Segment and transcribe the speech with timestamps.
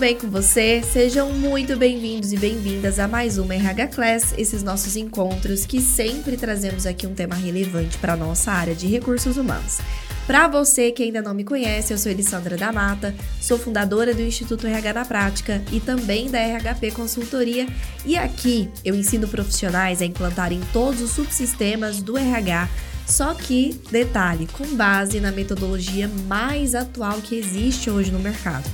[0.00, 0.82] Bem com você?
[0.82, 6.38] Sejam muito bem-vindos e bem-vindas a mais uma RH Class, esses nossos encontros que sempre
[6.38, 9.78] trazemos aqui um tema relevante para a nossa área de recursos humanos.
[10.26, 14.22] Para você que ainda não me conhece, eu sou Elissandra da Mata, sou fundadora do
[14.22, 17.68] Instituto RH na Prática e também da RHP Consultoria,
[18.06, 22.70] e aqui eu ensino profissionais a implantarem todos os subsistemas do RH
[23.06, 28.64] só que, detalhe, com base na metodologia mais atual que existe hoje no mercado.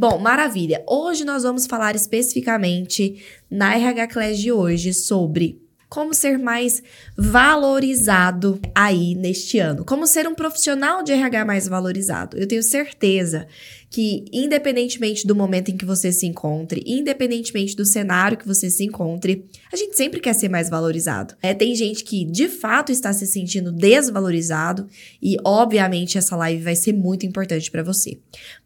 [0.00, 0.82] Bom, maravilha.
[0.88, 6.82] Hoje nós vamos falar especificamente na RH Class de hoje sobre como ser mais
[7.18, 9.84] valorizado aí neste ano.
[9.84, 12.38] Como ser um profissional de RH mais valorizado.
[12.38, 13.48] Eu tenho certeza
[13.90, 18.84] que, independentemente do momento em que você se encontre, independentemente do cenário que você se
[18.84, 21.34] encontre, a gente sempre quer ser mais valorizado.
[21.42, 24.86] É, tem gente que de fato está se sentindo desvalorizado
[25.20, 28.16] e, obviamente, essa live vai ser muito importante para você.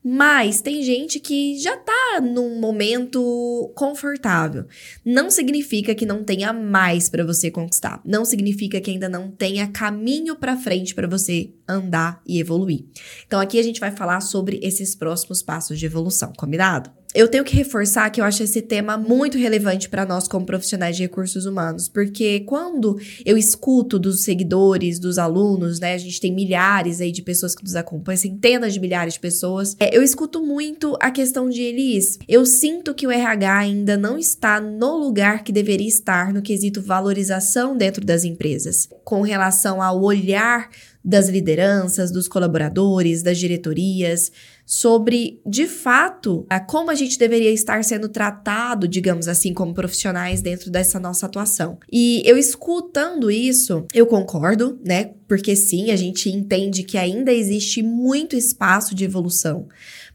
[0.05, 1.75] Mas tem gente que já
[2.21, 4.67] num momento confortável.
[5.05, 8.01] Não significa que não tenha mais para você conquistar.
[8.05, 12.85] Não significa que ainda não tenha caminho para frente para você andar e evoluir.
[13.27, 16.91] Então aqui a gente vai falar sobre esses próximos passos de evolução, combinado?
[17.15, 20.97] Eu tenho que reforçar que eu acho esse tema muito relevante para nós como profissionais
[20.97, 26.35] de recursos humanos, porque quando eu escuto dos seguidores, dos alunos, né, a gente tem
[26.35, 30.43] milhares aí de pessoas que nos acompanham, centenas de milhares de pessoas, é, eu escuto
[30.43, 32.19] muito a questão de Elis.
[32.27, 36.83] Eu sinto que o RH ainda não está no lugar que deveria estar no quesito
[36.83, 40.69] valorização dentro das empresas, com relação ao olhar
[41.05, 44.33] das lideranças, dos colaboradores, das diretorias,
[44.67, 50.71] sobre, de fato, como a gente deveria estar sendo tratado, digamos assim, como profissionais dentro
[50.71, 51.79] dessa nossa atuação.
[51.93, 55.13] E eu escutando isso, eu concordo, né?
[55.29, 59.69] Porque sim, a gente entende que ainda existe muito espaço de evolução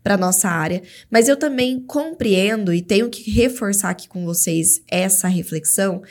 [0.04, 0.82] para nossa área,
[1.12, 6.02] mas eu também compreendo e tenho que reforçar aqui com vocês essa reflexão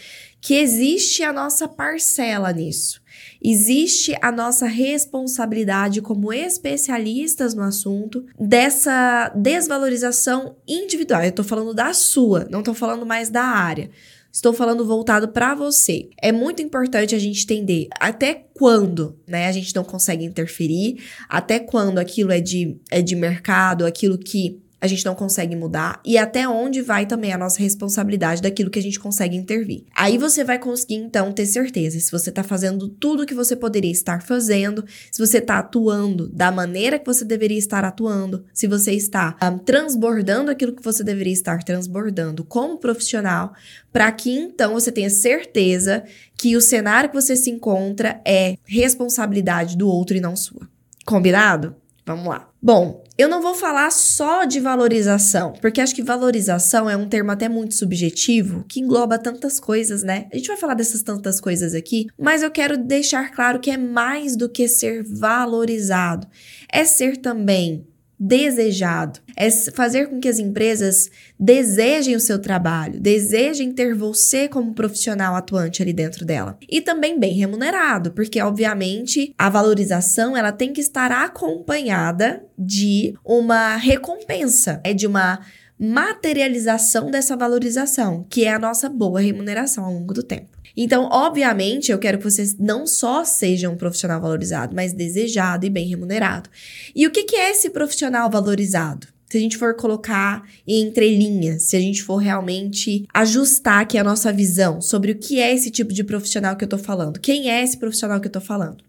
[0.41, 3.01] que existe a nossa parcela nisso.
[3.43, 11.23] Existe a nossa responsabilidade como especialistas no assunto dessa desvalorização individual.
[11.23, 13.91] Eu tô falando da sua, não tô falando mais da área.
[14.31, 16.11] Estou falando voltado para você.
[16.21, 21.59] É muito importante a gente entender até quando, né, a gente não consegue interferir, até
[21.59, 26.17] quando aquilo é de, é de mercado, aquilo que a gente não consegue mudar e
[26.17, 29.85] até onde vai também a nossa responsabilidade daquilo que a gente consegue intervir.
[29.95, 33.57] Aí você vai conseguir então ter certeza se você está fazendo tudo o que você
[33.57, 38.67] poderia estar fazendo, se você está atuando da maneira que você deveria estar atuando, se
[38.67, 43.53] você está um, transbordando aquilo que você deveria estar transbordando como profissional,
[43.93, 46.05] para que então você tenha certeza
[46.37, 50.69] que o cenário que você se encontra é responsabilidade do outro e não sua.
[51.05, 51.75] Combinado?
[52.07, 52.49] Vamos lá.
[52.63, 57.33] Bom, eu não vou falar só de valorização, porque acho que valorização é um termo
[57.33, 60.29] até muito subjetivo que engloba tantas coisas, né?
[60.33, 63.77] A gente vai falar dessas tantas coisas aqui, mas eu quero deixar claro que é
[63.77, 66.29] mais do que ser valorizado,
[66.73, 67.85] é ser também
[68.19, 69.21] desejado.
[69.37, 75.37] É fazer com que as empresas desejem o seu trabalho, desejem ter você como profissional
[75.37, 76.59] atuante ali dentro dela.
[76.69, 83.77] E também bem remunerado, porque obviamente a valorização ela tem que estar acompanhada de uma
[83.77, 85.41] recompensa, é de uma
[85.79, 90.58] materialização dessa valorização, que é a nossa boa remuneração ao longo do tempo.
[90.77, 95.71] Então, obviamente, eu quero que vocês não só sejam um profissional valorizado, mas desejado e
[95.71, 96.49] bem remunerado.
[96.95, 99.09] E o que, que é esse profissional valorizado?
[99.31, 104.05] se a gente for colocar em entrelinhas, se a gente for realmente ajustar aqui a
[104.05, 107.51] nossa visão sobre o que é esse tipo de profissional que eu tô falando, quem
[107.51, 108.83] é esse profissional que eu tô falando?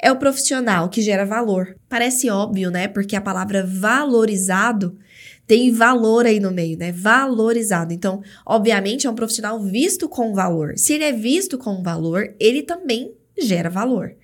[0.00, 1.76] É o profissional que gera valor.
[1.88, 2.88] Parece óbvio, né?
[2.88, 4.96] Porque a palavra valorizado
[5.50, 6.92] tem valor aí no meio, né?
[6.92, 7.92] Valorizado.
[7.92, 10.74] Então, obviamente, é um profissional visto com valor.
[10.76, 14.14] Se ele é visto com valor, ele também gera valor.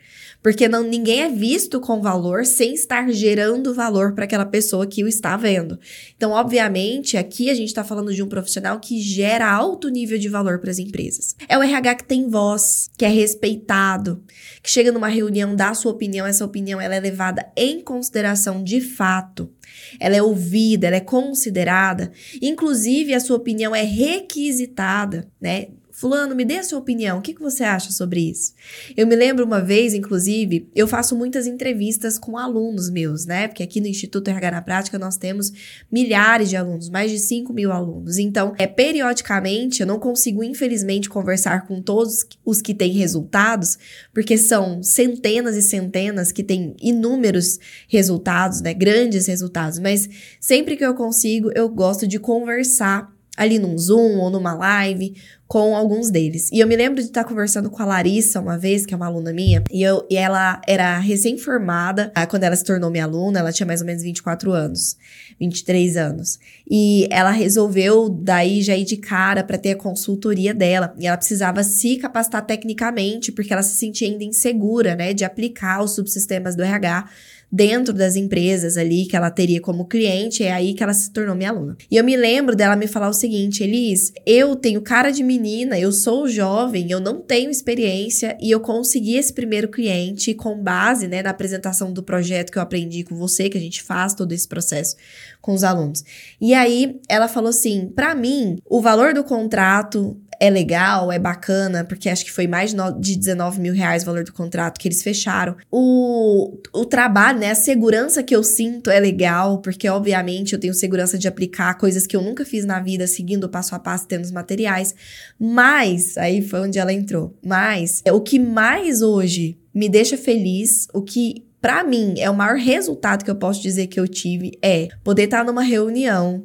[0.46, 5.02] Porque não, ninguém é visto com valor sem estar gerando valor para aquela pessoa que
[5.02, 5.76] o está vendo.
[6.16, 10.28] Então, obviamente, aqui a gente está falando de um profissional que gera alto nível de
[10.28, 11.34] valor para as empresas.
[11.48, 14.22] É o RH que tem voz, que é respeitado,
[14.62, 18.80] que chega numa reunião, dá sua opinião, essa opinião ela é levada em consideração de
[18.80, 19.50] fato.
[19.98, 25.66] Ela é ouvida, ela é considerada, inclusive a sua opinião é requisitada, né?
[25.96, 27.18] Fulano, me dê a sua opinião.
[27.18, 28.52] O que, que você acha sobre isso?
[28.94, 33.48] Eu me lembro uma vez, inclusive, eu faço muitas entrevistas com alunos meus, né?
[33.48, 35.50] Porque aqui no Instituto RH na Prática nós temos
[35.90, 38.18] milhares de alunos, mais de 5 mil alunos.
[38.18, 43.78] Então, é periodicamente, eu não consigo, infelizmente, conversar com todos os que têm resultados,
[44.12, 47.58] porque são centenas e centenas que têm inúmeros
[47.88, 48.74] resultados, né?
[48.74, 49.78] Grandes resultados.
[49.78, 50.06] Mas
[50.38, 55.14] sempre que eu consigo, eu gosto de conversar ali num Zoom ou numa live
[55.46, 56.50] com alguns deles.
[56.50, 59.06] E eu me lembro de estar conversando com a Larissa uma vez, que é uma
[59.06, 63.38] aluna minha, e, eu, e ela era recém-formada ah, quando ela se tornou minha aluna,
[63.38, 64.96] ela tinha mais ou menos 24 anos,
[65.38, 66.38] 23 anos.
[66.68, 71.16] E ela resolveu daí já ir de cara para ter a consultoria dela, e ela
[71.16, 76.56] precisava se capacitar tecnicamente, porque ela se sentia ainda insegura, né, de aplicar os subsistemas
[76.56, 77.08] do RH
[77.50, 81.34] dentro das empresas ali que ela teria como cliente, é aí que ela se tornou
[81.34, 81.76] minha aluna.
[81.90, 85.78] E eu me lembro dela me falar o seguinte, Elis, eu tenho cara de menina,
[85.78, 91.06] eu sou jovem, eu não tenho experiência e eu consegui esse primeiro cliente com base,
[91.06, 94.32] né, na apresentação do projeto que eu aprendi com você, que a gente faz todo
[94.32, 94.96] esse processo
[95.40, 96.02] com os alunos.
[96.40, 101.84] E aí ela falou assim, para mim, o valor do contrato é legal, é bacana,
[101.84, 105.02] porque acho que foi mais de 19 mil reais o valor do contrato que eles
[105.02, 105.56] fecharam.
[105.70, 107.50] O, o trabalho, né?
[107.50, 112.06] A segurança que eu sinto é legal, porque obviamente eu tenho segurança de aplicar coisas
[112.06, 114.94] que eu nunca fiz na vida, seguindo passo a passo, tendo os materiais.
[115.38, 117.36] Mas, aí foi onde ela entrou.
[117.44, 122.56] Mas, o que mais hoje me deixa feliz, o que para mim é o maior
[122.56, 126.44] resultado que eu posso dizer que eu tive é poder estar numa reunião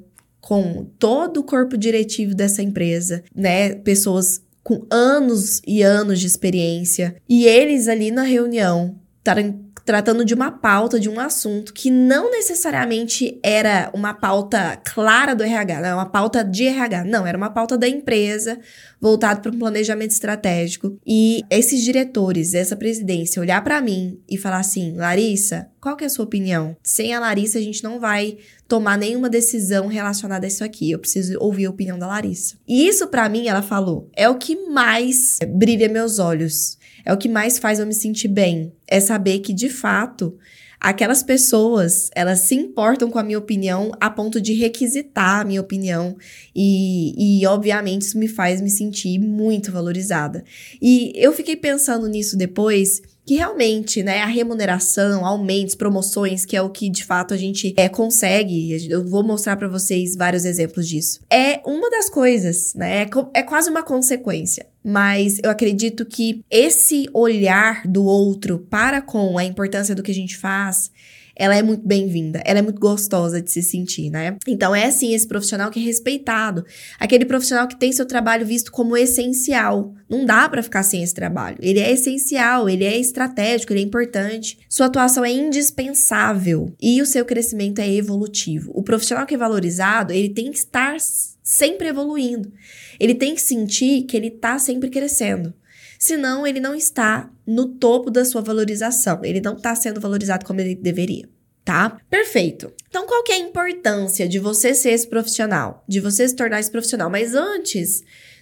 [0.51, 3.73] com todo o corpo diretivo dessa empresa, né?
[3.73, 7.15] Pessoas com anos e anos de experiência.
[7.29, 12.31] E eles ali na reunião estarem tratando de uma pauta, de um assunto que não
[12.31, 17.37] necessariamente era uma pauta clara do RH, não é uma pauta de RH, não, era
[17.37, 18.59] uma pauta da empresa,
[18.99, 20.97] voltado para um planejamento estratégico.
[21.05, 26.07] E esses diretores, essa presidência, olhar para mim e falar assim: Larissa, qual que é
[26.07, 26.77] a sua opinião?
[26.83, 28.37] Sem a Larissa, a gente não vai
[28.67, 30.91] tomar nenhuma decisão relacionada a isso aqui.
[30.91, 32.55] Eu preciso ouvir a opinião da Larissa.
[32.67, 36.77] E isso, para mim, ela falou, é o que mais brilha meus olhos.
[37.05, 38.71] É o que mais faz eu me sentir bem.
[38.87, 40.37] É saber que, de fato,
[40.79, 45.61] aquelas pessoas, elas se importam com a minha opinião a ponto de requisitar a minha
[45.61, 46.17] opinião.
[46.55, 50.43] E, e, obviamente, isso me faz me sentir muito valorizada.
[50.81, 53.01] E eu fiquei pensando nisso depois
[53.31, 57.73] que realmente, né, a remuneração, aumentos, promoções, que é o que de fato a gente
[57.77, 61.21] é, consegue, eu vou mostrar para vocês vários exemplos disso.
[61.29, 64.65] É uma das coisas, né, é, é quase uma consequência.
[64.83, 70.15] Mas eu acredito que esse olhar do outro para com a importância do que a
[70.15, 70.91] gente faz
[71.35, 74.37] ela é muito bem-vinda, ela é muito gostosa de se sentir, né?
[74.47, 76.65] Então é assim esse profissional que é respeitado,
[76.99, 79.93] aquele profissional que tem seu trabalho visto como essencial.
[80.09, 81.57] Não dá para ficar sem esse trabalho.
[81.61, 84.59] Ele é essencial, ele é estratégico, ele é importante.
[84.69, 88.71] Sua atuação é indispensável e o seu crescimento é evolutivo.
[88.75, 90.97] O profissional que é valorizado, ele tem que estar
[91.41, 92.51] sempre evoluindo.
[92.99, 95.53] Ele tem que sentir que ele está sempre crescendo
[96.01, 100.59] senão ele não está no topo da sua valorização, ele não está sendo valorizado como
[100.59, 101.29] ele deveria.
[101.63, 101.95] Tá?
[102.09, 102.73] Perfeito.
[102.89, 105.85] Então, qual que é a importância de você ser esse profissional?
[105.87, 107.07] De você se tornar esse profissional?
[107.07, 108.01] Mas antes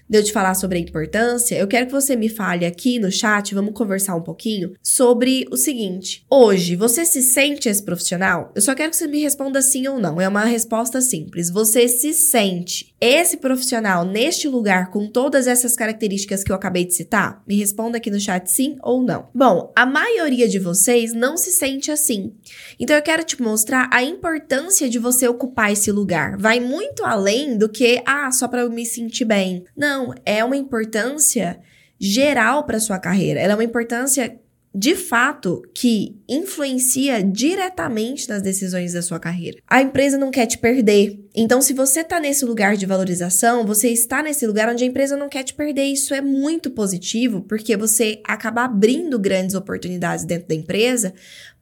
[0.09, 3.11] de eu te falar sobre a importância, eu quero que você me fale aqui no
[3.11, 6.25] chat, vamos conversar um pouquinho sobre o seguinte.
[6.29, 8.53] Hoje, você se sente esse profissional?
[8.55, 10.19] Eu só quero que você me responda sim ou não.
[10.19, 11.49] É uma resposta simples.
[11.49, 16.93] Você se sente esse profissional neste lugar com todas essas características que eu acabei de
[16.93, 17.41] citar?
[17.47, 19.29] Me responda aqui no chat sim ou não.
[19.33, 22.33] Bom, a maioria de vocês não se sente assim.
[22.79, 26.37] Então eu quero te mostrar a importância de você ocupar esse lugar.
[26.37, 29.63] Vai muito além do que, ah, só para eu me sentir bem.
[29.75, 31.59] Não, é uma importância
[31.99, 33.39] geral para sua carreira.
[33.39, 34.39] Ela é uma importância
[34.73, 39.57] de fato que influencia diretamente nas decisões da sua carreira.
[39.67, 41.19] A empresa não quer te perder.
[41.35, 45.17] Então, se você está nesse lugar de valorização, você está nesse lugar onde a empresa
[45.17, 45.85] não quer te perder.
[45.85, 51.13] Isso é muito positivo, porque você acaba abrindo grandes oportunidades dentro da empresa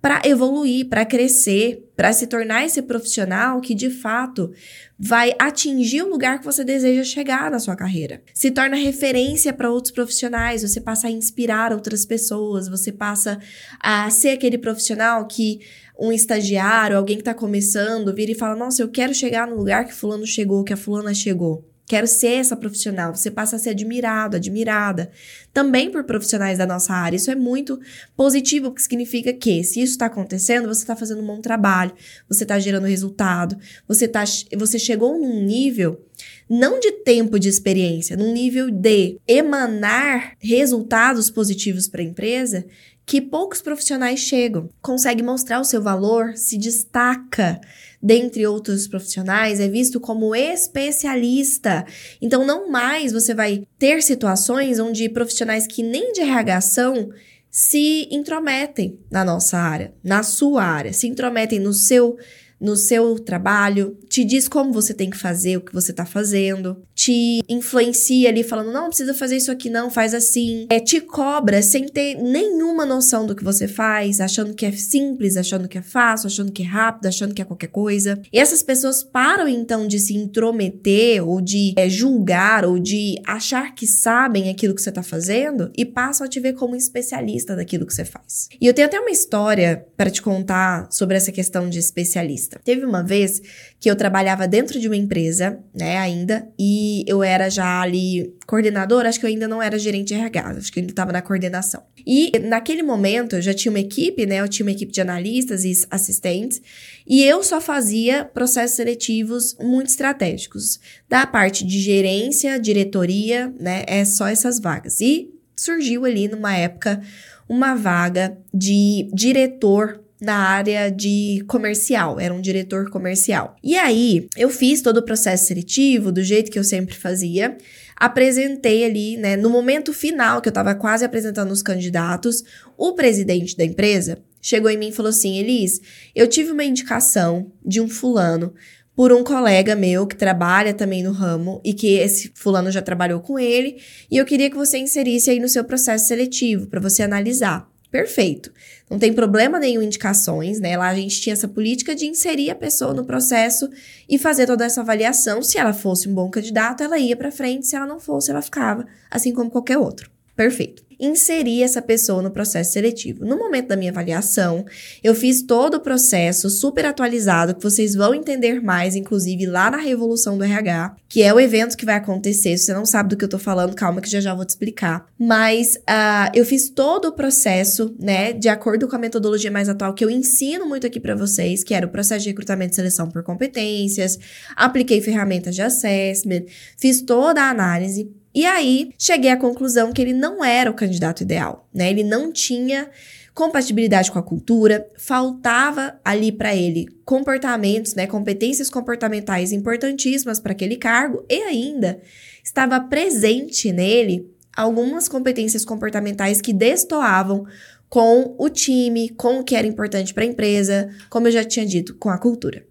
[0.01, 4.51] para evoluir, para crescer, para se tornar esse profissional que de fato
[4.98, 8.22] vai atingir o lugar que você deseja chegar na sua carreira.
[8.34, 13.39] Se torna referência para outros profissionais, você passa a inspirar outras pessoas, você passa
[13.80, 15.60] a ser aquele profissional que
[16.00, 19.86] um estagiário, alguém que está começando, vira e fala: Nossa, eu quero chegar no lugar
[19.86, 21.68] que Fulano chegou, que a Fulana chegou.
[21.88, 23.15] Quero ser essa profissional.
[23.15, 25.10] Você passa a ser admirado, admirada.
[25.53, 27.15] Também por profissionais da nossa área.
[27.15, 27.79] Isso é muito
[28.13, 31.94] positivo, porque significa que, se isso está acontecendo, você está fazendo um bom trabalho,
[32.27, 34.25] você está gerando resultado, você, tá,
[34.58, 36.03] você chegou num nível
[36.50, 42.65] não de tempo de experiência, num nível de emanar resultados positivos para a empresa
[43.07, 44.69] que poucos profissionais chegam.
[44.81, 47.59] Consegue mostrar o seu valor, se destaca
[48.03, 51.85] dentre outros profissionais, é visto como especialista.
[52.21, 57.09] Então, não mais você vai ter situações onde profissionais que nem de RH são
[57.49, 62.17] se intrometem na nossa área, na sua área, se intrometem no seu
[62.59, 66.81] no seu trabalho, te diz como você tem que fazer o que você tá fazendo,
[66.95, 70.65] te influencia ali falando, não, precisa fazer isso aqui não, faz assim.
[70.69, 75.37] É, te cobra sem ter nenhuma noção do que você faz, achando que é simples,
[75.37, 78.19] achando que é fácil, achando que é rápido, achando que é qualquer coisa.
[78.31, 83.75] E essas pessoas param então de se intrometer ou de é, julgar ou de achar
[83.75, 87.85] que sabem aquilo que você tá fazendo e passam a te ver como especialista daquilo
[87.85, 88.47] que você faz.
[88.59, 92.47] E eu tenho até uma história para te contar sobre essa questão de especialista.
[92.63, 93.42] Teve uma vez
[93.80, 99.10] que eu trabalhava dentro de uma empresa, né, ainda, e eu era já ali coordenadora,
[99.10, 101.22] acho que eu ainda não era gerente de RH, acho que eu ainda estava na
[101.22, 101.84] coordenação.
[102.06, 105.63] E naquele momento eu já tinha uma equipe, né, eu tinha uma equipe de analistas
[105.63, 106.62] e assistentes,
[107.06, 110.80] e eu só fazia processos seletivos muito estratégicos.
[111.08, 115.00] Da parte de gerência, diretoria, né, é só essas vagas.
[115.01, 117.01] E surgiu ali numa época
[117.50, 123.55] uma vaga de diretor na área de comercial, era um diretor comercial.
[123.63, 127.57] E aí, eu fiz todo o processo seletivo do jeito que eu sempre fazia.
[127.95, 132.43] Apresentei ali, né, no momento final que eu tava quase apresentando os candidatos,
[132.77, 135.81] o presidente da empresa chegou em mim e falou assim: "Elis,
[136.15, 138.53] eu tive uma indicação de um fulano
[138.95, 143.19] por um colega meu que trabalha também no ramo e que esse fulano já trabalhou
[143.19, 143.77] com ele,
[144.09, 147.69] e eu queria que você inserisse aí no seu processo seletivo para você analisar.
[147.89, 148.51] Perfeito.
[148.89, 150.77] Não tem problema nenhum indicações, né?
[150.77, 153.70] Lá a gente tinha essa política de inserir a pessoa no processo
[154.10, 155.41] e fazer toda essa avaliação.
[155.41, 158.41] Se ela fosse um bom candidato, ela ia para frente, se ela não fosse, ela
[158.41, 160.16] ficava, assim como qualquer outro.
[160.38, 163.24] Perfeito inserir essa pessoa no processo seletivo.
[163.24, 164.65] No momento da minha avaliação,
[165.03, 169.77] eu fiz todo o processo super atualizado, que vocês vão entender mais, inclusive lá na
[169.77, 172.58] Revolução do RH, que é o evento que vai acontecer.
[172.58, 174.50] Se você não sabe do que eu tô falando, calma que já já vou te
[174.50, 175.08] explicar.
[175.20, 179.94] Mas uh, eu fiz todo o processo, né, de acordo com a metodologia mais atual
[179.94, 183.10] que eu ensino muito aqui para vocês, que era o processo de recrutamento e seleção
[183.10, 184.17] por competências,
[184.56, 186.44] apliquei ferramentas de assessment,
[186.77, 191.24] fiz toda a análise e aí, cheguei à conclusão que ele não era o candidato
[191.24, 191.89] ideal, né?
[191.89, 192.88] Ele não tinha
[193.34, 200.75] compatibilidade com a cultura, faltava ali para ele comportamentos, né, competências comportamentais importantíssimas para aquele
[200.75, 202.00] cargo e ainda
[202.44, 207.44] estava presente nele algumas competências comportamentais que destoavam
[207.89, 211.65] com o time, com o que era importante para a empresa, como eu já tinha
[211.65, 212.63] dito, com a cultura.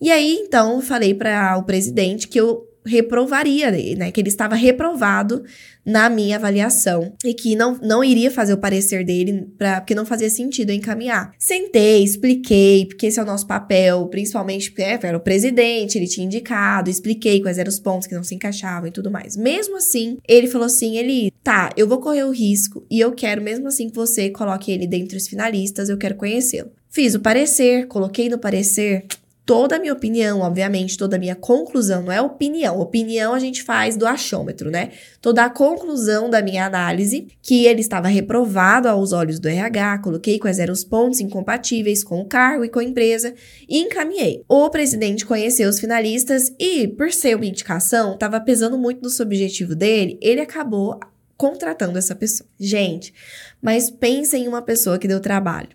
[0.00, 4.10] E aí, então, falei para o presidente que eu reprovaria, né?
[4.10, 5.44] Que ele estava reprovado
[5.84, 10.06] na minha avaliação e que não, não iria fazer o parecer dele pra, porque não
[10.06, 11.32] fazia sentido encaminhar.
[11.38, 16.06] Sentei, expliquei, porque esse é o nosso papel, principalmente porque é, era o presidente, ele
[16.06, 19.36] tinha indicado, expliquei quais eram os pontos que não se encaixavam e tudo mais.
[19.36, 23.42] Mesmo assim, ele falou assim: ele, tá, eu vou correr o risco e eu quero
[23.42, 26.70] mesmo assim que você coloque ele dentre os finalistas, eu quero conhecê-lo.
[26.90, 29.06] Fiz o parecer, coloquei no parecer
[29.44, 32.78] toda a minha opinião, obviamente, toda a minha conclusão, não é opinião.
[32.78, 34.90] Opinião a gente faz do achômetro, né?
[35.20, 40.38] Toda a conclusão da minha análise, que ele estava reprovado aos olhos do RH, coloquei
[40.38, 43.34] quais eram os pontos incompatíveis com o cargo e com a empresa
[43.68, 44.44] e encaminhei.
[44.48, 49.74] O presidente conheceu os finalistas e, por ser uma indicação, estava pesando muito no subjetivo
[49.74, 50.98] dele, ele acabou
[51.36, 52.48] contratando essa pessoa.
[52.58, 53.12] Gente,
[53.60, 55.70] mas pensem em uma pessoa que deu trabalho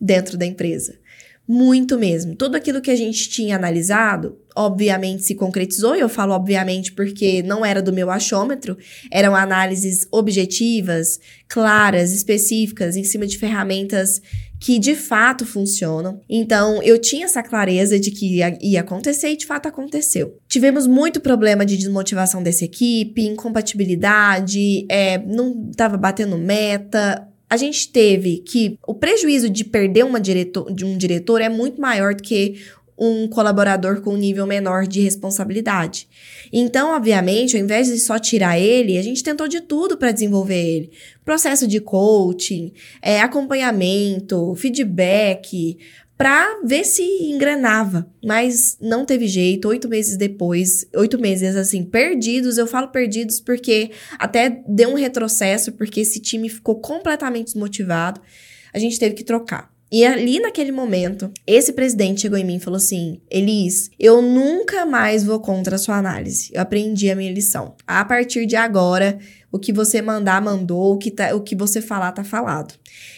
[0.00, 1.00] dentro da empresa
[1.52, 2.34] muito mesmo.
[2.34, 7.42] Tudo aquilo que a gente tinha analisado, obviamente se concretizou, e eu falo obviamente porque
[7.42, 8.78] não era do meu achômetro,
[9.10, 14.22] eram análises objetivas, claras, específicas, em cima de ferramentas
[14.58, 16.20] que de fato funcionam.
[16.30, 20.38] Então, eu tinha essa clareza de que ia, ia acontecer e de fato aconteceu.
[20.48, 27.92] Tivemos muito problema de desmotivação dessa equipe, incompatibilidade, é, não estava batendo meta, a gente
[27.92, 32.22] teve que o prejuízo de perder uma diretor, de um diretor é muito maior do
[32.22, 32.62] que
[32.96, 36.08] um colaborador com um nível menor de responsabilidade.
[36.50, 40.64] Então, obviamente, ao invés de só tirar ele, a gente tentou de tudo para desenvolver
[40.64, 40.92] ele.
[41.26, 45.76] Processo de coaching, é, acompanhamento, feedback,
[46.22, 48.08] para ver se engrenava.
[48.24, 49.66] Mas não teve jeito.
[49.66, 52.58] Oito meses depois, oito meses assim, perdidos.
[52.58, 58.20] Eu falo perdidos porque até deu um retrocesso, porque esse time ficou completamente desmotivado.
[58.72, 59.72] A gente teve que trocar.
[59.90, 64.86] E ali naquele momento, esse presidente chegou em mim e falou assim: Elis, eu nunca
[64.86, 66.50] mais vou contra a sua análise.
[66.54, 67.74] Eu aprendi a minha lição.
[67.84, 69.18] A partir de agora,
[69.50, 72.74] o que você mandar, mandou, o que, tá, o que você falar, tá falado.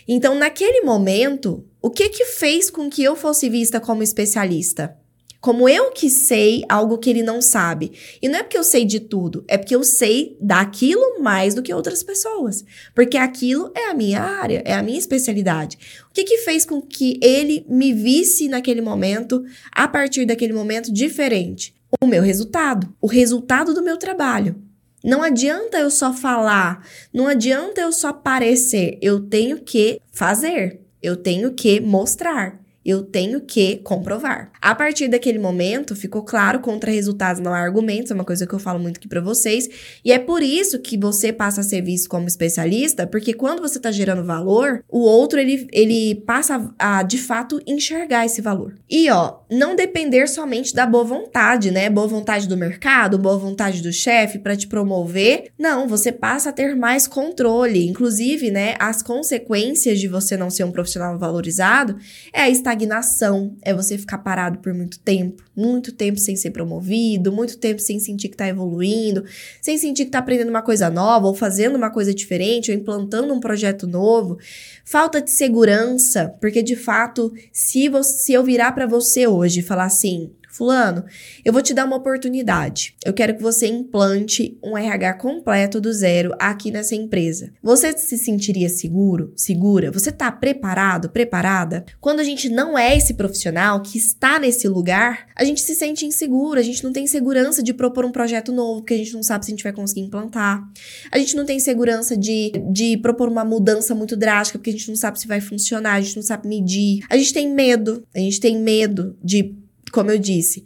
[0.08, 4.96] Então, naquele momento, o que que fez com que eu fosse vista como especialista?
[5.38, 7.92] Como eu que sei algo que ele não sabe.
[8.22, 11.62] E não é porque eu sei de tudo, é porque eu sei daquilo mais do
[11.62, 12.64] que outras pessoas.
[12.94, 15.76] Porque aquilo é a minha área, é a minha especialidade.
[16.08, 20.90] O que que fez com que ele me visse naquele momento, a partir daquele momento,
[20.90, 21.74] diferente?
[22.00, 24.56] O meu resultado, o resultado do meu trabalho.
[25.04, 31.16] Não adianta eu só falar, não adianta eu só parecer, eu tenho que fazer, eu
[31.16, 34.50] tenho que mostrar eu tenho que comprovar.
[34.60, 38.52] A partir daquele momento, ficou claro, contra resultados não há argumentos, é uma coisa que
[38.52, 39.68] eu falo muito aqui para vocês,
[40.04, 43.78] e é por isso que você passa a ser visto como especialista, porque quando você
[43.80, 48.74] tá gerando valor, o outro ele, ele passa a de fato enxergar esse valor.
[48.88, 51.88] E ó, não depender somente da boa vontade, né?
[51.88, 55.50] Boa vontade do mercado, boa vontade do chefe para te promover.
[55.58, 60.64] Não, você passa a ter mais controle, inclusive, né, as consequências de você não ser
[60.64, 61.96] um profissional valorizado
[62.32, 67.32] é a estagnação é você ficar parado por muito tempo, muito tempo sem ser promovido,
[67.32, 69.24] muito tempo sem sentir que tá evoluindo,
[69.62, 73.32] sem sentir que tá aprendendo uma coisa nova, ou fazendo uma coisa diferente, ou implantando
[73.32, 74.38] um projeto novo.
[74.84, 79.62] Falta de segurança, porque de fato, se, você, se eu virar para você hoje e
[79.62, 81.04] falar assim, Fulano,
[81.44, 82.94] eu vou te dar uma oportunidade.
[83.04, 87.52] Eu quero que você implante um RH completo do zero aqui nessa empresa.
[87.60, 89.90] Você se sentiria seguro, segura?
[89.90, 91.84] Você está preparado, preparada?
[92.00, 96.06] Quando a gente não é esse profissional que está nesse lugar, a gente se sente
[96.06, 99.24] inseguro, a gente não tem segurança de propor um projeto novo, porque a gente não
[99.24, 100.62] sabe se a gente vai conseguir implantar.
[101.10, 104.88] A gente não tem segurança de, de propor uma mudança muito drástica, porque a gente
[104.88, 107.04] não sabe se vai funcionar, a gente não sabe medir.
[107.10, 109.63] A gente tem medo, a gente tem medo de
[109.94, 110.64] como eu disse,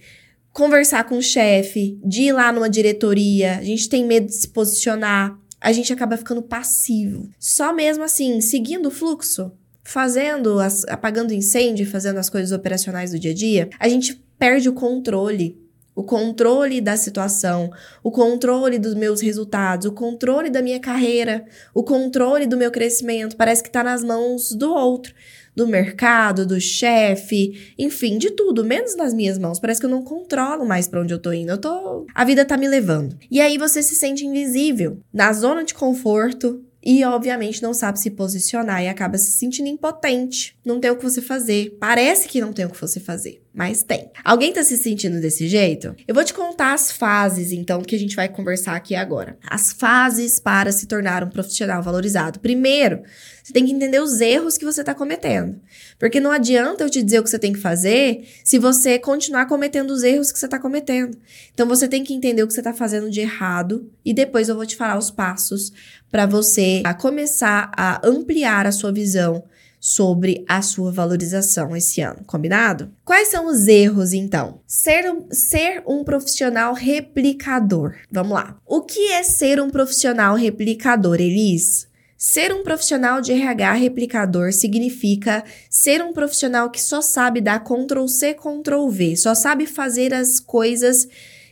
[0.55, 4.49] conversar com o chefe, de ir lá numa diretoria, a gente tem medo de se
[4.49, 7.29] posicionar, a gente acaba ficando passivo.
[7.39, 9.53] Só mesmo assim, seguindo o fluxo,
[9.85, 14.69] fazendo, as, apagando incêndio, fazendo as coisas operacionais do dia a dia, a gente perde
[14.69, 15.63] o controle.
[15.95, 17.71] O controle da situação,
[18.05, 23.37] o controle dos meus resultados, o controle da minha carreira, o controle do meu crescimento.
[23.37, 25.13] Parece que está nas mãos do outro
[25.59, 29.59] do mercado, do chefe, enfim, de tudo, menos nas minhas mãos.
[29.59, 31.51] Parece que eu não controlo mais para onde eu tô indo.
[31.51, 33.19] Eu tô, a vida tá me levando.
[33.29, 38.11] E aí você se sente invisível, na zona de conforto, e obviamente não sabe se
[38.11, 40.57] posicionar e acaba se sentindo impotente.
[40.65, 41.77] Não tem o que você fazer.
[41.79, 44.11] Parece que não tem o que você fazer, mas tem.
[44.25, 45.95] Alguém tá se sentindo desse jeito?
[46.09, 49.37] Eu vou te contar as fases, então, que a gente vai conversar aqui agora.
[49.47, 52.41] As fases para se tornar um profissional valorizado.
[52.41, 53.03] Primeiro,
[53.49, 55.59] você tem que entender os erros que você está cometendo.
[55.99, 59.47] Porque não adianta eu te dizer o que você tem que fazer se você continuar
[59.47, 61.17] cometendo os erros que você está cometendo.
[61.55, 64.55] Então você tem que entender o que você está fazendo de errado e depois eu
[64.55, 65.73] vou te falar os passos
[66.11, 69.45] para você começar a ampliar a sua visão
[69.81, 72.91] sobre a sua valorização esse ano, combinado?
[73.05, 74.61] Quais são os erros, então?
[74.67, 77.95] Ser um, ser um profissional replicador.
[78.11, 78.57] Vamos lá.
[78.67, 81.87] O que é ser um profissional replicador, Elis?
[82.17, 88.09] Ser um profissional de RH replicador significa ser um profissional que só sabe dar Ctrl
[88.09, 91.07] C, Ctrl V, só sabe fazer as coisas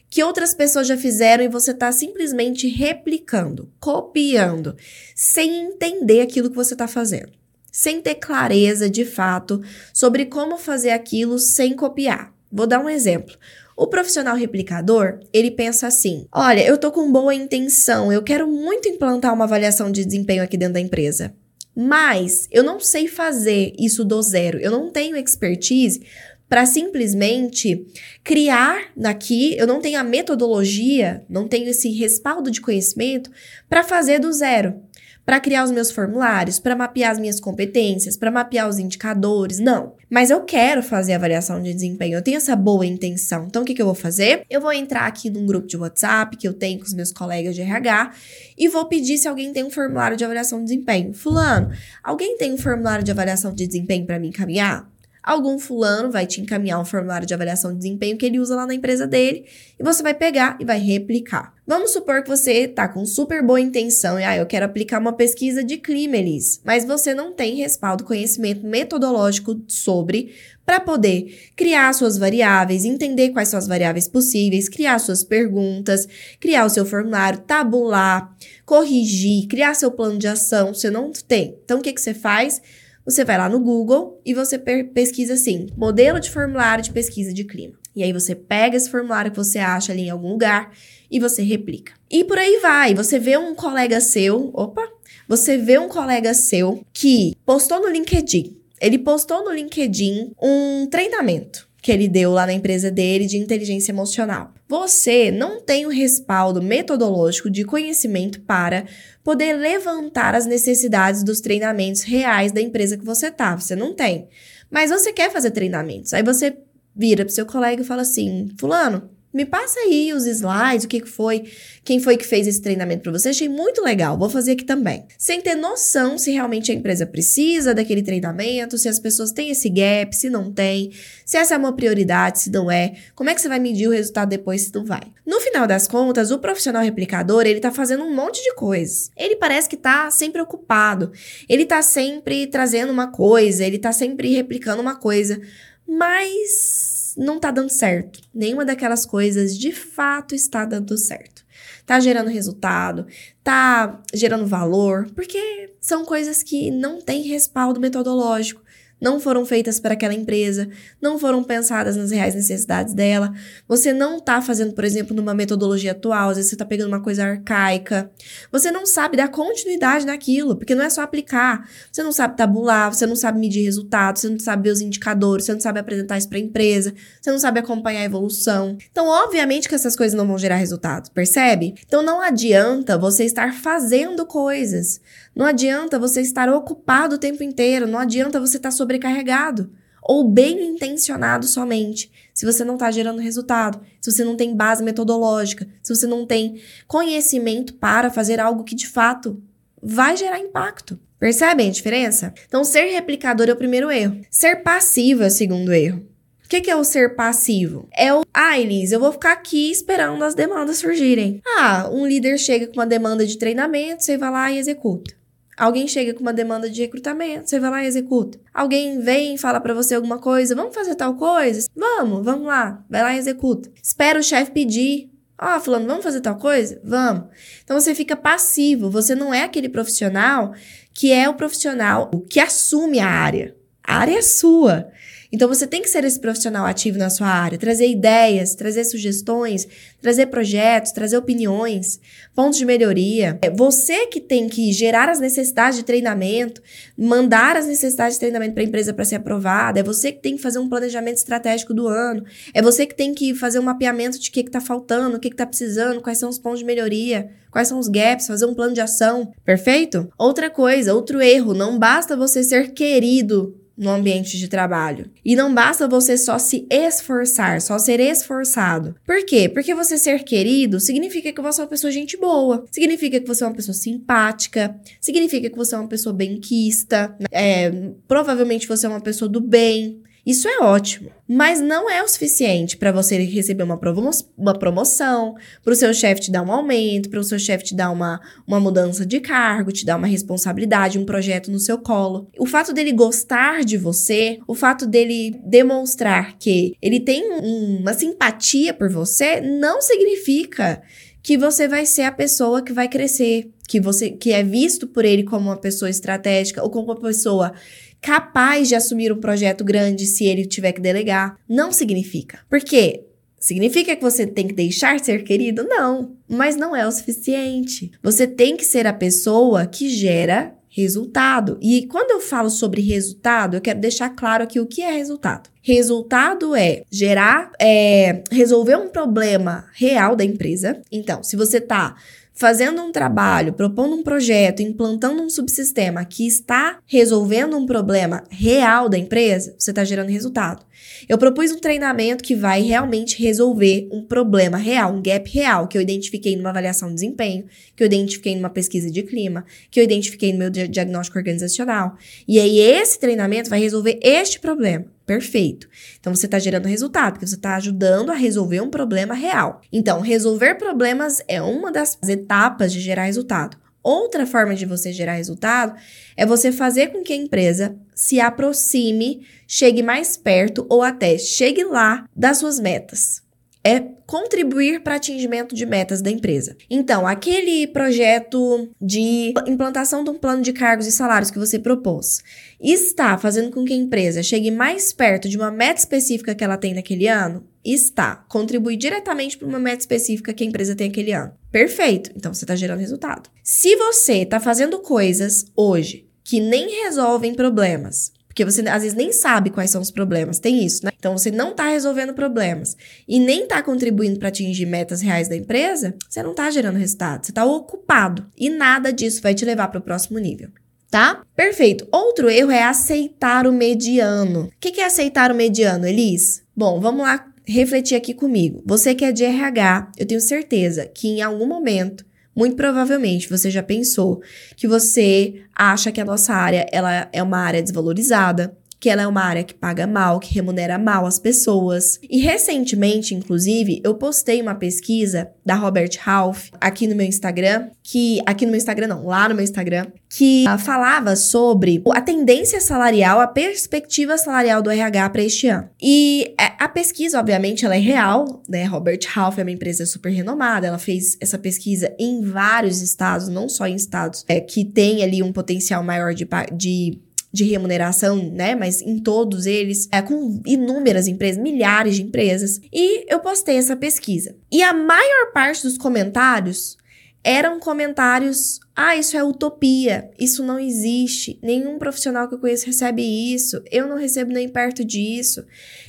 [0.09, 4.77] que outras pessoas já fizeram e você está simplesmente replicando, copiando,
[5.15, 7.33] sem entender aquilo que você está fazendo,
[7.71, 9.61] sem ter clareza de fato
[9.93, 12.33] sobre como fazer aquilo sem copiar.
[12.51, 13.37] Vou dar um exemplo.
[13.77, 18.89] O profissional replicador, ele pensa assim: olha, eu tô com boa intenção, eu quero muito
[18.89, 21.35] implantar uma avaliação de desempenho aqui dentro da empresa.
[21.75, 26.01] Mas eu não sei fazer isso do zero, eu não tenho expertise
[26.49, 27.85] para simplesmente
[28.23, 33.31] criar daqui, eu não tenho a metodologia, não tenho esse respaldo de conhecimento
[33.69, 34.81] para fazer do zero.
[35.25, 39.95] para criar os meus formulários, para mapear as minhas competências, para mapear os indicadores, não.
[40.09, 43.45] Mas eu quero fazer avaliação de desempenho, eu tenho essa boa intenção.
[43.49, 44.47] Então o que, que eu vou fazer?
[44.49, 47.57] Eu vou entrar aqui num grupo de WhatsApp que eu tenho com os meus colegas
[47.57, 48.13] de RH
[48.57, 51.13] e vou pedir se alguém tem um formulário de avaliação de desempenho.
[51.13, 51.73] Fulano,
[52.05, 54.89] alguém tem um formulário de avaliação de desempenho para me encaminhar?
[55.27, 58.65] Algum fulano vai te encaminhar um formulário de avaliação de desempenho que ele usa lá
[58.65, 59.45] na empresa dele
[59.77, 61.53] e você vai pegar e vai replicar.
[61.67, 65.13] Vamos supor que você tá com super boa intenção e ah, eu quero aplicar uma
[65.13, 70.33] pesquisa de clima, Elis, mas você não tem respaldo, conhecimento metodológico sobre
[70.65, 76.07] para poder criar suas variáveis, entender quais são as variáveis possíveis, criar suas perguntas,
[76.39, 78.33] criar o seu formulário, tabular,
[78.65, 80.73] corrigir, criar seu plano de ação.
[80.73, 81.57] Você não tem.
[81.65, 82.61] Então, o que, que você faz?
[83.07, 87.45] Você vai lá no Google e você pesquisa assim: modelo de formulário de pesquisa de
[87.45, 87.79] clima.
[87.95, 90.73] E aí você pega esse formulário que você acha ali em algum lugar
[91.09, 91.93] e você replica.
[92.11, 92.95] E por aí vai.
[92.95, 94.83] Você vê um colega seu, opa,
[95.29, 98.57] você vê um colega seu que postou no LinkedIn.
[98.81, 103.93] Ele postou no LinkedIn um treinamento que ele deu lá na empresa dele de inteligência
[103.93, 104.53] emocional.
[104.69, 108.87] Você não tem o respaldo metodológico de conhecimento para
[109.23, 113.55] poder levantar as necessidades dos treinamentos reais da empresa que você tá.
[113.55, 114.27] Você não tem.
[114.69, 116.13] Mas você quer fazer treinamentos.
[116.13, 116.57] Aí você
[116.93, 121.05] vira pro seu colega e fala assim: Fulano, me passa aí os slides, o que
[121.05, 121.45] foi,
[121.85, 123.29] quem foi que fez esse treinamento para você.
[123.29, 125.05] Achei muito legal, vou fazer aqui também.
[125.19, 129.69] Sem ter noção se realmente a empresa precisa daquele treinamento, se as pessoas têm esse
[129.69, 130.91] gap, se não tem,
[131.23, 133.93] se essa é uma prioridade, se não é, como é que você vai medir o
[133.93, 135.03] resultado depois se não vai.
[135.27, 139.11] No final das contas, o profissional replicador, ele tá fazendo um monte de coisas.
[139.15, 141.13] Ele parece que tá sempre ocupado,
[141.47, 145.39] ele tá sempre trazendo uma coisa, ele tá sempre replicando uma coisa,
[145.87, 148.21] mas não tá dando certo.
[148.35, 151.45] Nenhuma daquelas coisas de fato está dando certo.
[151.87, 153.07] Tá gerando resultado,
[153.43, 158.66] tá gerando valor, porque são coisas que não têm respaldo metodológico
[159.01, 160.69] não foram feitas para aquela empresa,
[161.01, 163.33] não foram pensadas nas reais necessidades dela.
[163.69, 167.03] Você não está fazendo, por exemplo, numa metodologia atual, às vezes você está pegando uma
[167.03, 168.11] coisa arcaica.
[168.51, 171.69] Você não sabe dar continuidade naquilo, porque não é só aplicar.
[171.93, 175.45] Você não sabe tabular, você não sabe medir resultados, você não sabe ver os indicadores,
[175.45, 178.77] você não sabe apresentar isso para a empresa, você não sabe acompanhar a evolução.
[178.91, 181.75] Então, obviamente que essas coisas não vão gerar resultados, percebe?
[181.87, 185.01] Então, não adianta você estar fazendo coisas.
[185.37, 189.71] Não adianta você estar ocupado o tempo inteiro, não adianta você estar sobrecarregado
[190.03, 194.83] ou bem intencionado somente, se você não está gerando resultado, se você não tem base
[194.83, 199.43] metodológica, se você não tem conhecimento para fazer algo que de fato
[199.83, 200.99] vai gerar impacto.
[201.19, 202.33] Percebem a diferença?
[202.47, 204.21] Então, ser replicador é o primeiro erro.
[204.31, 206.07] Ser passivo é o segundo erro.
[206.45, 207.89] O que, que, é o ser passivo?
[207.93, 211.41] É o, ah, Elise, eu vou ficar aqui esperando as demandas surgirem.
[211.59, 215.17] Ah, um líder chega com uma demanda de treinamento, você vai lá e executa.
[215.57, 218.39] Alguém chega com uma demanda de recrutamento, você vai lá e executa.
[218.53, 221.67] Alguém vem e fala para você alguma coisa, vamos fazer tal coisa?
[221.75, 223.71] Vamos, vamos lá, vai lá e executa.
[223.83, 225.11] Espera o chefe pedir.
[225.41, 226.81] Ó, oh, fulano, vamos fazer tal coisa?
[226.85, 227.29] Vamos.
[227.65, 230.53] Então você fica passivo, você não é aquele profissional
[230.93, 233.57] que é o profissional que assume a área.
[233.83, 234.89] A área é sua.
[235.33, 239.67] Então você tem que ser esse profissional ativo na sua área, trazer ideias, trazer sugestões,
[240.01, 242.01] trazer projetos, trazer opiniões,
[242.35, 243.39] pontos de melhoria.
[243.43, 246.63] É você que tem que gerar as necessidades de treinamento,
[246.97, 250.37] mandar as necessidades de treinamento para a empresa para ser aprovada, é você que tem
[250.37, 254.19] que fazer um planejamento estratégico do ano, é você que tem que fazer um mapeamento
[254.19, 257.31] de o que está faltando, o que está precisando, quais são os pontos de melhoria,
[257.51, 260.09] quais são os gaps, fazer um plano de ação, perfeito?
[260.19, 265.11] Outra coisa, outro erro, não basta você ser querido no ambiente de trabalho.
[265.25, 268.95] E não basta você só se esforçar, só ser esforçado.
[269.05, 269.49] Por quê?
[269.49, 273.45] Porque você ser querido significa que você é uma pessoa gente boa, significa que você
[273.45, 277.71] é uma pessoa simpática, significa que você é uma pessoa benquista, é,
[278.09, 282.77] provavelmente você é uma pessoa do bem, isso é ótimo, mas não é o suficiente
[282.77, 287.09] para você receber uma, promo uma promoção, para o seu chefe te dar um aumento,
[287.09, 290.99] para o seu chefe te dar uma, uma mudança de cargo, te dar uma responsabilidade,
[290.99, 292.29] um projeto no seu colo.
[292.37, 297.95] O fato dele gostar de você, o fato dele demonstrar que ele tem um, uma
[297.95, 300.83] simpatia por você, não significa
[301.23, 305.05] que você vai ser a pessoa que vai crescer, que você que é visto por
[305.05, 307.53] ele como uma pessoa estratégica ou como uma pessoa
[308.01, 311.37] capaz de assumir um projeto grande se ele tiver que delegar.
[311.49, 312.41] Não significa.
[312.49, 313.05] Por quê?
[313.39, 315.65] Significa que você tem que deixar ser querido?
[315.65, 317.93] Não, mas não é o suficiente.
[318.03, 321.59] Você tem que ser a pessoa que gera resultado.
[321.63, 325.49] E quando eu falo sobre resultado, eu quero deixar claro aqui o que é resultado.
[325.63, 330.83] Resultado é gerar, é, resolver um problema real da empresa.
[330.93, 331.97] Então, se você tá
[332.37, 338.91] fazendo um trabalho, propondo um projeto, implantando um subsistema que está resolvendo um problema real
[338.91, 340.65] da empresa, você está gerando resultado.
[341.09, 345.79] Eu propus um treinamento que vai realmente resolver um problema real, um gap real, que
[345.79, 349.85] eu identifiquei numa avaliação de desempenho, que eu identifiquei numa pesquisa de clima, que eu
[349.85, 351.97] identifiquei no meu diagnóstico organizacional.
[352.29, 354.96] E aí, esse treinamento vai resolver este problema.
[355.07, 355.69] Perfeito.
[356.01, 359.61] Então você está gerando resultado, porque você está ajudando a resolver um problema real.
[359.73, 363.57] Então, resolver problemas é uma das etapas de gerar resultado.
[363.83, 365.79] Outra forma de você gerar resultado
[366.17, 371.63] é você fazer com que a empresa se aproxime, chegue mais perto ou até chegue
[371.63, 373.25] lá das suas metas
[373.67, 376.57] é contribuir para atingimento de metas da empresa.
[376.71, 382.23] Então, aquele projeto de implantação de um plano de cargos e salários que você propôs
[382.61, 386.57] está fazendo com que a empresa chegue mais perto de uma meta específica que ela
[386.57, 387.45] tem naquele ano?
[387.65, 388.25] Está.
[388.29, 391.33] Contribui diretamente para uma meta específica que a empresa tem aquele ano.
[391.51, 392.13] Perfeito.
[392.15, 393.29] Então, você está gerando resultado.
[393.43, 399.13] Se você está fazendo coisas hoje que nem resolvem problemas, porque você às vezes nem
[399.13, 400.93] sabe quais são os problemas, tem isso, né?
[400.99, 402.77] Então você não está resolvendo problemas
[403.09, 407.25] e nem está contribuindo para atingir metas reais da empresa, você não está gerando resultado,
[407.25, 410.51] você está ocupado e nada disso vai te levar para o próximo nível.
[410.91, 411.23] Tá?
[411.35, 411.89] Perfeito.
[411.91, 414.45] Outro erro é aceitar o mediano.
[414.45, 416.43] O que é aceitar o mediano, Elis?
[416.55, 418.63] Bom, vamos lá refletir aqui comigo.
[418.67, 422.05] Você que é de RH, eu tenho certeza que em algum momento
[422.37, 424.21] muito provavelmente você já pensou
[424.55, 429.07] que você acha que a nossa área ela é uma área desvalorizada, que ela é
[429.07, 431.99] uma área que paga mal, que remunera mal as pessoas.
[432.09, 438.21] E recentemente, inclusive, eu postei uma pesquisa da Robert Half aqui no meu Instagram, que
[438.27, 442.61] aqui no meu Instagram não, lá no meu Instagram, que uh, falava sobre a tendência
[442.61, 445.69] salarial, a perspectiva salarial do RH para este ano.
[445.81, 448.65] E é, a pesquisa, obviamente, ela é real, né?
[448.65, 453.49] Robert Half é uma empresa super renomada, ela fez essa pesquisa em vários estados, não
[453.49, 456.99] só em estados é, que tem ali um potencial maior de, de
[457.37, 458.55] de remuneração, né?
[458.55, 462.61] Mas em todos eles, é com inúmeras empresas, milhares de empresas.
[462.73, 464.35] E eu postei essa pesquisa.
[464.51, 466.79] E a maior parte dos comentários
[467.23, 473.03] eram comentários: ah, isso é utopia, isso não existe, nenhum profissional que eu conheço recebe
[473.03, 475.45] isso, eu não recebo nem perto disso,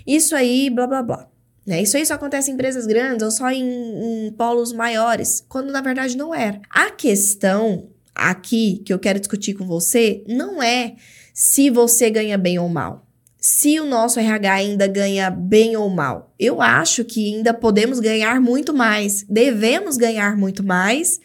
[0.05, 1.29] isso aí, blá blá blá.
[1.65, 1.81] Né?
[1.81, 5.81] Isso aí só acontece em empresas grandes ou só em, em polos maiores, quando na
[5.81, 6.62] verdade não era.
[6.69, 10.95] A questão aqui que eu quero discutir com você não é
[11.39, 13.06] se você ganha bem ou mal.
[13.39, 16.34] Se o nosso RH ainda ganha bem ou mal.
[16.39, 21.19] Eu acho que ainda podemos ganhar muito mais, devemos ganhar muito mais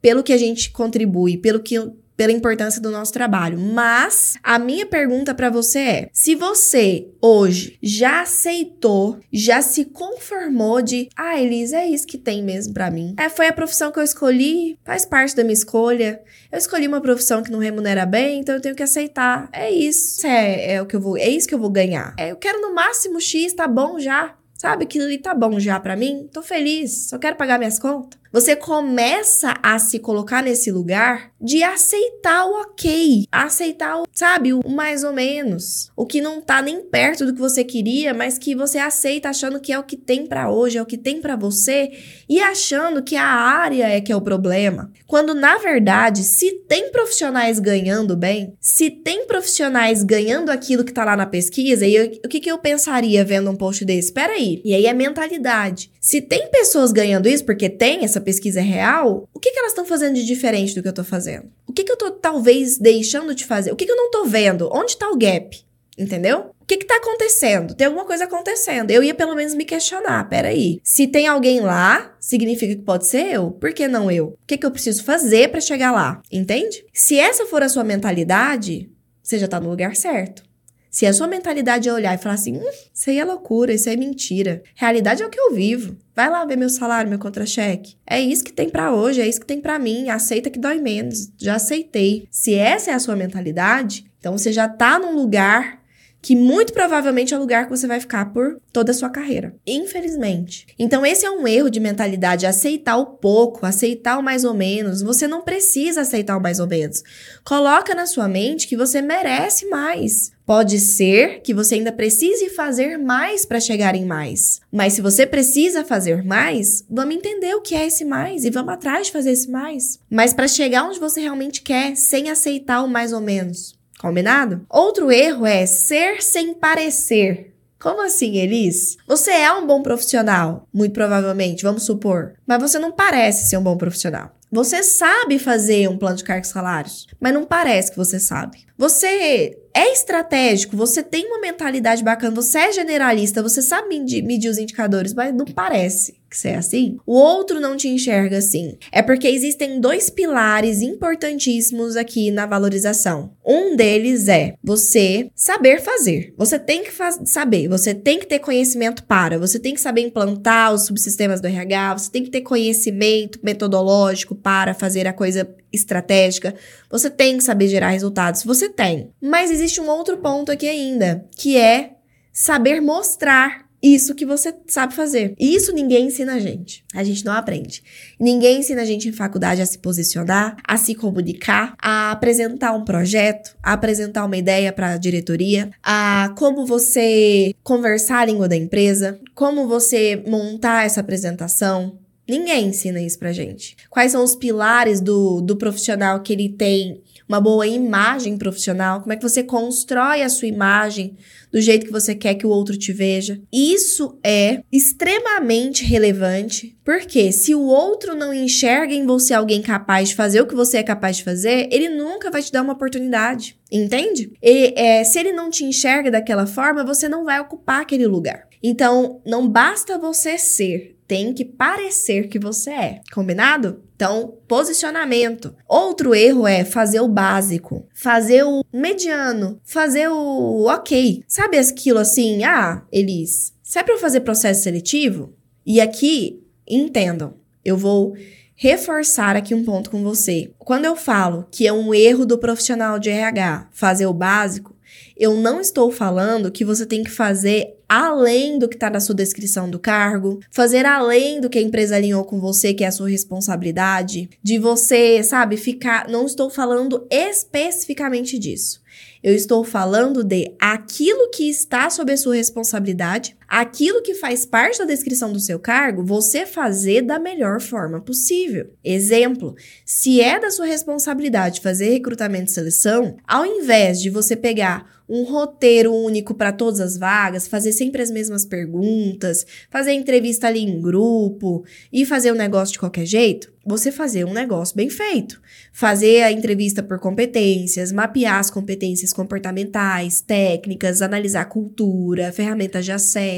[0.00, 1.74] pelo que a gente contribui, pelo que
[2.18, 3.56] pela importância do nosso trabalho.
[3.56, 10.82] Mas a minha pergunta para você é: se você hoje já aceitou, já se conformou
[10.82, 13.14] de, ah, Elisa, é isso que tem mesmo para mim.
[13.16, 16.20] É, foi a profissão que eu escolhi, faz parte da minha escolha.
[16.50, 19.48] Eu escolhi uma profissão que não remunera bem, então eu tenho que aceitar.
[19.52, 20.26] É isso.
[20.26, 22.14] É, é o que eu vou, é isso que eu vou ganhar.
[22.18, 24.34] É, eu quero no máximo X, tá bom já.
[24.54, 28.18] Sabe, aquilo ali tá bom já para mim, tô feliz, só quero pagar minhas contas.
[28.32, 34.68] Você começa a se colocar nesse lugar de aceitar o ok, aceitar o, sabe, o
[34.68, 38.54] mais ou menos, o que não tá nem perto do que você queria, mas que
[38.54, 41.36] você aceita achando que é o que tem para hoje, é o que tem para
[41.36, 41.90] você
[42.28, 44.92] e achando que a área é que é o problema.
[45.06, 51.04] Quando na verdade, se tem profissionais ganhando bem, se tem profissionais ganhando aquilo que tá
[51.04, 54.08] lá na pesquisa, e eu, o que que eu pensaria vendo um post desse?
[54.08, 54.60] Espera aí.
[54.64, 55.90] E aí é mentalidade.
[56.00, 59.58] Se tem pessoas ganhando isso porque tem essa essa pesquisa é real, o que, que
[59.58, 61.50] elas estão fazendo de diferente do que eu tô fazendo?
[61.66, 63.72] O que, que eu tô talvez deixando de fazer?
[63.72, 64.68] O que, que eu não tô vendo?
[64.72, 65.64] Onde tá o gap?
[65.96, 66.50] Entendeu?
[66.60, 67.74] O que que tá acontecendo?
[67.74, 68.90] Tem alguma coisa acontecendo.
[68.90, 70.28] Eu ia pelo menos me questionar.
[70.28, 70.80] Peraí.
[70.84, 73.50] Se tem alguém lá, significa que pode ser eu?
[73.50, 74.26] Por que não eu?
[74.28, 76.20] O que que eu preciso fazer para chegar lá?
[76.30, 76.84] Entende?
[76.92, 78.90] Se essa for a sua mentalidade,
[79.22, 80.42] você já tá no lugar certo.
[80.90, 83.88] Se a sua mentalidade é olhar e falar assim, hum, isso aí é loucura, isso
[83.88, 84.62] aí é mentira.
[84.74, 85.96] Realidade é o que eu vivo.
[86.14, 87.96] Vai lá ver meu salário, meu contra-cheque.
[88.06, 90.08] É isso que tem para hoje, é isso que tem para mim.
[90.08, 91.30] Aceita que dói menos.
[91.38, 92.26] Já aceitei.
[92.30, 95.77] Se essa é a sua mentalidade, então você já tá num lugar
[96.20, 99.54] que muito provavelmente é o lugar que você vai ficar por toda a sua carreira.
[99.66, 100.66] Infelizmente.
[100.78, 105.02] Então, esse é um erro de mentalidade, aceitar o pouco, aceitar o mais ou menos.
[105.02, 107.02] Você não precisa aceitar o mais ou menos.
[107.44, 110.32] Coloca na sua mente que você merece mais.
[110.48, 114.60] Pode ser que você ainda precise fazer mais para chegar em mais.
[114.72, 118.72] Mas se você precisa fazer mais, vamos entender o que é esse mais e vamos
[118.72, 120.00] atrás de fazer esse mais.
[120.10, 123.77] Mas para chegar onde você realmente quer, sem aceitar o mais ou menos.
[123.98, 124.64] Combinado?
[124.68, 127.54] Outro erro é ser sem parecer.
[127.80, 128.96] Como assim, Elis?
[129.06, 133.62] Você é um bom profissional, muito provavelmente, vamos supor, mas você não parece ser um
[133.62, 134.32] bom profissional.
[134.50, 138.66] Você sabe fazer um plano de cargos salários, mas não parece que você sabe.
[138.76, 144.58] Você é estratégico, você tem uma mentalidade bacana, você é generalista, você sabe medir os
[144.58, 146.98] indicadores, mas não parece que você é assim.
[147.06, 148.76] O outro não te enxerga assim.
[148.92, 153.32] É porque existem dois pilares importantíssimos aqui na valorização.
[153.44, 156.34] Um deles é você saber fazer.
[156.36, 156.92] Você tem que
[157.24, 161.46] saber, você tem que ter conhecimento para, você tem que saber implantar os subsistemas do
[161.46, 166.54] RH, você tem que ter conhecimento metodológico para fazer a coisa estratégica.
[166.90, 168.42] Você tem que saber gerar resultados.
[168.44, 169.10] Você tem.
[169.20, 171.92] Mas existe um outro ponto aqui ainda, que é
[172.32, 175.34] saber mostrar isso que você sabe fazer.
[175.38, 176.84] E isso ninguém ensina a gente.
[176.94, 177.82] A gente não aprende.
[178.18, 182.84] Ninguém ensina a gente em faculdade a se posicionar, a se comunicar, a apresentar um
[182.84, 188.56] projeto, a apresentar uma ideia para a diretoria, a como você conversar a língua da
[188.56, 191.98] empresa, como você montar essa apresentação.
[192.28, 193.74] Ninguém ensina isso pra gente.
[193.88, 199.00] Quais são os pilares do, do profissional que ele tem uma boa imagem profissional?
[199.00, 201.16] Como é que você constrói a sua imagem
[201.52, 203.40] do jeito que você quer que o outro te veja?
[203.52, 210.14] Isso é extremamente relevante, porque se o outro não enxerga em você alguém capaz de
[210.14, 213.58] fazer o que você é capaz de fazer, ele nunca vai te dar uma oportunidade.
[213.70, 214.32] Entende?
[214.40, 218.48] Ele, é, se ele não te enxerga daquela forma, você não vai ocupar aquele lugar.
[218.62, 223.00] Então, não basta você ser, tem que parecer que você é.
[223.12, 223.82] Combinado?
[223.98, 225.56] Então, posicionamento.
[225.66, 231.24] Outro erro é fazer o básico, fazer o mediano, fazer o ok.
[231.26, 232.44] Sabe aquilo assim?
[232.44, 235.34] Ah, Elis, se é para eu fazer processo seletivo,
[235.66, 237.34] e aqui, entendam,
[237.64, 238.14] eu vou
[238.54, 240.52] reforçar aqui um ponto com você.
[240.58, 244.76] Quando eu falo que é um erro do profissional de RH fazer o básico,
[245.18, 249.14] eu não estou falando que você tem que fazer além do que está na sua
[249.14, 252.92] descrição do cargo, fazer além do que a empresa alinhou com você, que é a
[252.92, 256.08] sua responsabilidade, de você, sabe, ficar.
[256.08, 258.80] Não estou falando especificamente disso.
[259.22, 264.78] Eu estou falando de aquilo que está sob a sua responsabilidade, aquilo que faz parte
[264.78, 268.70] da descrição do seu cargo, você fazer da melhor forma possível.
[268.84, 269.54] Exemplo:
[269.86, 275.24] se é da sua responsabilidade fazer recrutamento e seleção, ao invés de você pegar um
[275.24, 280.82] roteiro único para todas as vagas, fazer sempre as mesmas perguntas, fazer entrevista ali em
[280.82, 285.40] grupo e fazer o um negócio de qualquer jeito, você fazer um negócio bem feito.
[285.72, 293.37] Fazer a entrevista por competências, mapear as competências comportamentais, técnicas, analisar cultura, ferramentas de acesso.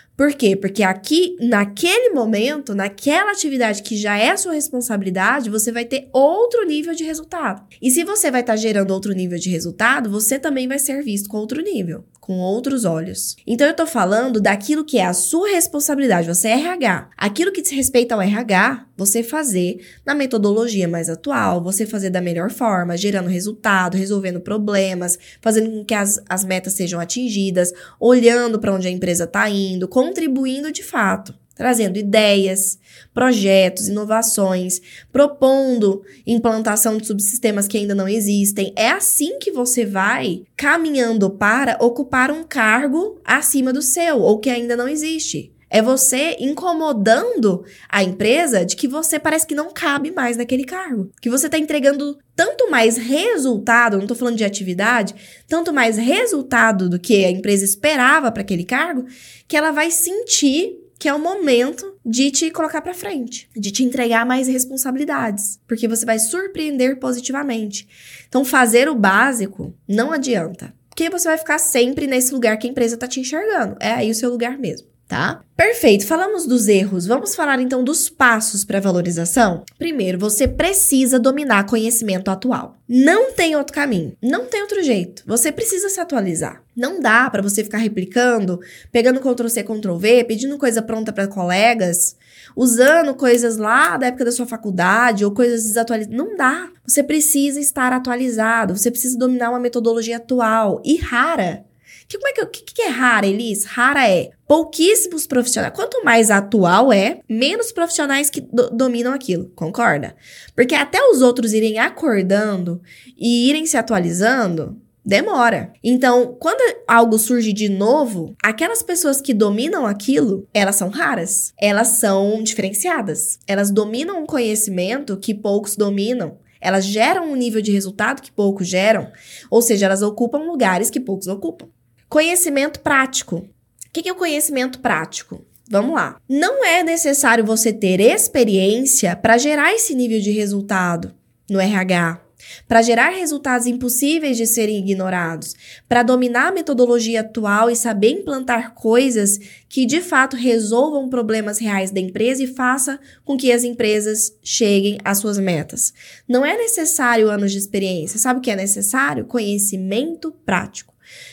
[0.21, 0.55] Por quê?
[0.55, 6.63] Porque aqui, naquele momento, naquela atividade que já é sua responsabilidade, você vai ter outro
[6.63, 7.63] nível de resultado.
[7.81, 11.01] E se você vai estar tá gerando outro nível de resultado, você também vai ser
[11.03, 13.35] visto com outro nível com outros olhos.
[13.45, 17.09] Então eu tô falando daquilo que é a sua responsabilidade, você é RH.
[17.17, 22.21] Aquilo que diz respeito ao RH, você fazer na metodologia mais atual, você fazer da
[22.21, 28.59] melhor forma, gerando resultado, resolvendo problemas, fazendo com que as, as metas sejam atingidas, olhando
[28.59, 32.79] para onde a empresa está indo, contribuindo de fato trazendo ideias,
[33.13, 38.73] projetos, inovações, propondo implantação de subsistemas que ainda não existem.
[38.75, 44.49] É assim que você vai caminhando para ocupar um cargo acima do seu ou que
[44.49, 45.53] ainda não existe.
[45.73, 51.09] É você incomodando a empresa de que você parece que não cabe mais naquele cargo.
[51.21, 55.15] Que você está entregando tanto mais resultado, não estou falando de atividade,
[55.47, 59.05] tanto mais resultado do que a empresa esperava para aquele cargo,
[59.47, 63.83] que ela vai sentir que é o momento de te colocar para frente, de te
[63.83, 67.87] entregar mais responsabilidades, porque você vai surpreender positivamente.
[68.27, 72.69] Então, fazer o básico não adianta, porque você vai ficar sempre nesse lugar que a
[72.69, 73.77] empresa tá te enxergando.
[73.79, 75.41] É aí o seu lugar mesmo tá?
[75.57, 76.07] Perfeito.
[76.07, 77.05] Falamos dos erros.
[77.05, 79.65] Vamos falar então dos passos para valorização?
[79.77, 82.77] Primeiro, você precisa dominar conhecimento atual.
[82.87, 85.23] Não tem outro caminho, não tem outro jeito.
[85.27, 86.63] Você precisa se atualizar.
[86.73, 91.27] Não dá para você ficar replicando, pegando Ctrl C, Ctrl V, pedindo coisa pronta para
[91.27, 92.15] colegas,
[92.55, 96.17] usando coisas lá da época da sua faculdade ou coisas desatualizadas.
[96.17, 96.69] Não dá.
[96.87, 101.65] Você precisa estar atualizado, você precisa dominar uma metodologia atual e rara.
[102.11, 103.63] Que, como é que, que, que é rara, Elis?
[103.63, 105.73] Rara é pouquíssimos profissionais.
[105.73, 110.13] Quanto mais atual é, menos profissionais que do, dominam aquilo, concorda?
[110.53, 112.81] Porque até os outros irem acordando
[113.17, 115.71] e irem se atualizando, demora.
[115.81, 121.53] Então, quando algo surge de novo, aquelas pessoas que dominam aquilo, elas são raras.
[121.57, 123.39] Elas são diferenciadas.
[123.47, 126.37] Elas dominam um conhecimento que poucos dominam.
[126.59, 129.09] Elas geram um nível de resultado que poucos geram,
[129.49, 131.69] ou seja, elas ocupam lugares que poucos ocupam.
[132.11, 133.37] Conhecimento prático.
[133.37, 133.47] O
[133.93, 135.45] que é o conhecimento prático?
[135.69, 136.19] Vamos lá.
[136.27, 141.15] Não é necessário você ter experiência para gerar esse nível de resultado
[141.49, 142.19] no RH
[142.67, 145.55] para gerar resultados impossíveis de serem ignorados,
[145.87, 149.37] para dominar a metodologia atual e saber implantar coisas
[149.69, 154.97] que de fato resolvam problemas reais da empresa e faça com que as empresas cheguem
[155.05, 155.93] às suas metas.
[156.27, 159.25] Não é necessário anos de experiência, sabe o que é necessário?
[159.25, 160.90] Conhecimento prático.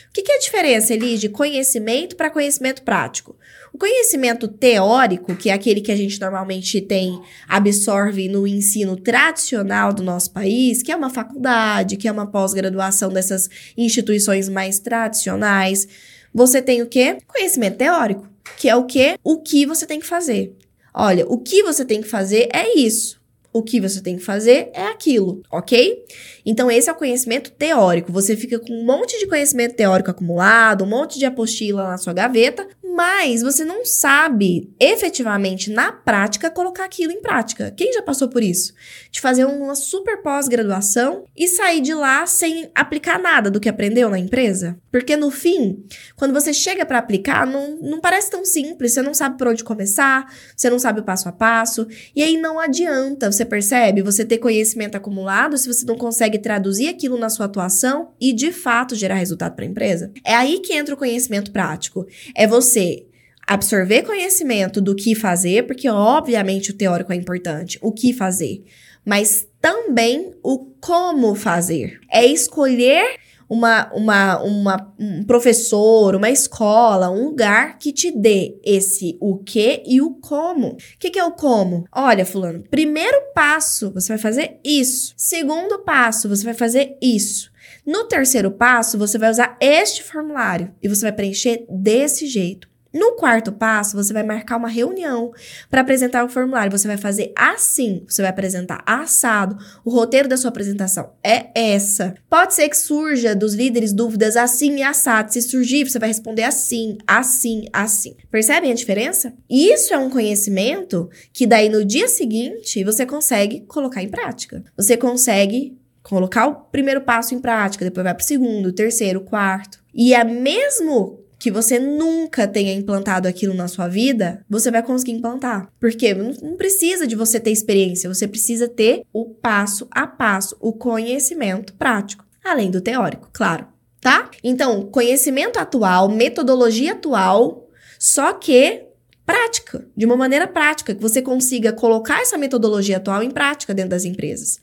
[0.09, 3.37] O que, é a diferença, Elis, de conhecimento para conhecimento prático?
[3.71, 9.93] O conhecimento teórico, que é aquele que a gente normalmente tem, absorve no ensino tradicional
[9.93, 13.47] do nosso país, que é uma faculdade, que é uma pós-graduação dessas
[13.77, 15.87] instituições mais tradicionais,
[16.33, 17.17] você tem o quê?
[17.27, 19.15] Conhecimento teórico, que é o quê?
[19.23, 20.55] O que você tem que fazer.
[20.91, 23.18] Olha, o que você tem que fazer é isso.
[23.51, 26.05] O que você tem que fazer é aquilo, ok?
[26.45, 28.11] Então, esse é o conhecimento teórico.
[28.11, 32.13] Você fica com um monte de conhecimento teórico acumulado, um monte de apostila na sua
[32.13, 37.71] gaveta, mas você não sabe efetivamente na prática colocar aquilo em prática.
[37.71, 38.73] Quem já passou por isso?
[39.11, 44.09] De fazer uma super pós-graduação e sair de lá sem aplicar nada do que aprendeu
[44.09, 44.77] na empresa?
[44.91, 45.85] Porque no fim,
[46.15, 49.63] quando você chega para aplicar, não, não parece tão simples, você não sabe por onde
[49.63, 50.25] começar,
[50.55, 54.37] você não sabe o passo a passo, e aí não adianta, você percebe, você ter
[54.37, 59.15] conhecimento acumulado se você não consegue traduzir aquilo na sua atuação e de fato gerar
[59.15, 60.11] resultado para a empresa.
[60.25, 62.05] É aí que entra o conhecimento prático.
[62.35, 63.05] É você
[63.47, 68.63] absorver conhecimento do que fazer, porque obviamente o teórico é importante, o que fazer,
[69.05, 71.99] mas também o como fazer.
[72.11, 73.15] É escolher
[73.49, 79.81] uma, uma, uma, um professor, uma escola, um lugar que te dê esse o que
[79.85, 80.73] e o como.
[80.73, 81.85] O que, que é o como?
[81.91, 85.13] Olha, fulano, primeiro passo, você vai fazer isso.
[85.17, 87.51] Segundo passo, você vai fazer isso.
[87.85, 92.69] No terceiro passo, você vai usar este formulário e você vai preencher desse jeito.
[92.93, 95.31] No quarto passo, você vai marcar uma reunião
[95.69, 96.71] para apresentar o formulário.
[96.71, 99.57] Você vai fazer assim, você vai apresentar assado.
[99.85, 102.15] O roteiro da sua apresentação é essa.
[102.27, 105.31] Pode ser que surja dos líderes dúvidas assim e assado.
[105.31, 108.15] Se surgir, você vai responder assim, assim, assim.
[108.31, 109.33] Percebem a diferença?
[109.47, 114.63] Isso é um conhecimento que daí no dia seguinte você consegue colocar em prática.
[114.75, 119.79] Você consegue colocar o primeiro passo em prática, depois vai para o segundo, terceiro, quarto.
[119.93, 125.13] E é mesmo que você nunca tenha implantado aquilo na sua vida, você vai conseguir
[125.13, 125.71] implantar.
[125.79, 130.73] Porque não precisa de você ter experiência, você precisa ter o passo a passo, o
[130.73, 133.65] conhecimento prático, além do teórico, claro,
[134.01, 134.29] tá?
[134.43, 138.83] Então, conhecimento atual, metodologia atual, só que
[139.25, 143.91] prática, de uma maneira prática, que você consiga colocar essa metodologia atual em prática dentro
[143.91, 144.59] das empresas.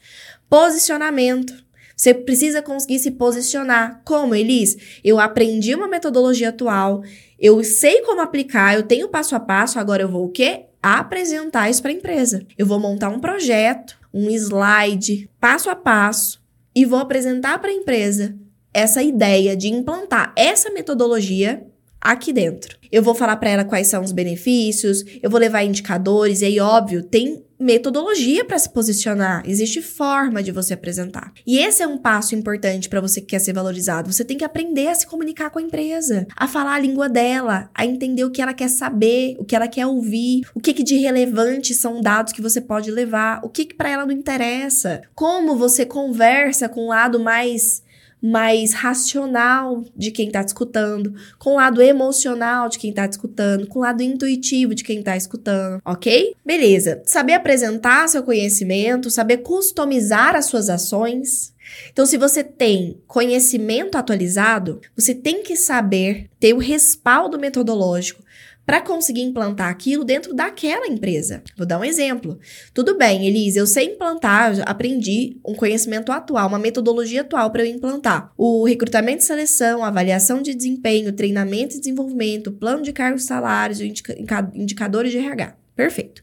[0.50, 1.54] Posicionamento.
[1.96, 4.02] Você precisa conseguir se posicionar.
[4.04, 4.76] Como, Elis?
[5.02, 7.02] Eu aprendi uma metodologia atual,
[7.38, 10.66] eu sei como aplicar, eu tenho passo a passo, agora eu vou o quê?
[10.82, 12.46] Apresentar isso para a empresa.
[12.58, 16.40] Eu vou montar um projeto, um slide, passo a passo,
[16.74, 18.36] e vou apresentar para a empresa
[18.74, 21.66] essa ideia de implantar essa metodologia
[22.00, 22.76] aqui dentro.
[22.90, 26.60] Eu vou falar para ela quais são os benefícios, eu vou levar indicadores, e aí,
[26.60, 31.32] óbvio, tem metodologia para se posicionar, existe forma de você apresentar.
[31.46, 34.12] E esse é um passo importante para você que quer ser valorizado.
[34.12, 37.70] Você tem que aprender a se comunicar com a empresa, a falar a língua dela,
[37.74, 40.82] a entender o que ela quer saber, o que ela quer ouvir, o que, que
[40.82, 45.02] de relevante são dados que você pode levar, o que, que para ela não interessa,
[45.14, 47.82] como você conversa com o lado mais
[48.22, 53.78] mais racional de quem está escutando, com o lado emocional de quem está escutando, com
[53.78, 56.34] o lado intuitivo de quem está escutando, ok?
[56.44, 57.02] Beleza.
[57.06, 61.54] Saber apresentar seu conhecimento, saber customizar as suas ações.
[61.92, 68.22] Então, se você tem conhecimento atualizado, você tem que saber ter o respaldo metodológico
[68.66, 71.42] para conseguir implantar aquilo dentro daquela empresa.
[71.56, 72.38] Vou dar um exemplo.
[72.74, 77.72] Tudo bem, Elise, eu sei implantar, aprendi um conhecimento atual, uma metodologia atual para eu
[77.72, 78.32] implantar.
[78.36, 85.12] O recrutamento e seleção, avaliação de desempenho, treinamento e desenvolvimento, plano de cargos salários, indicadores
[85.12, 85.65] de RH.
[85.76, 86.22] Perfeito.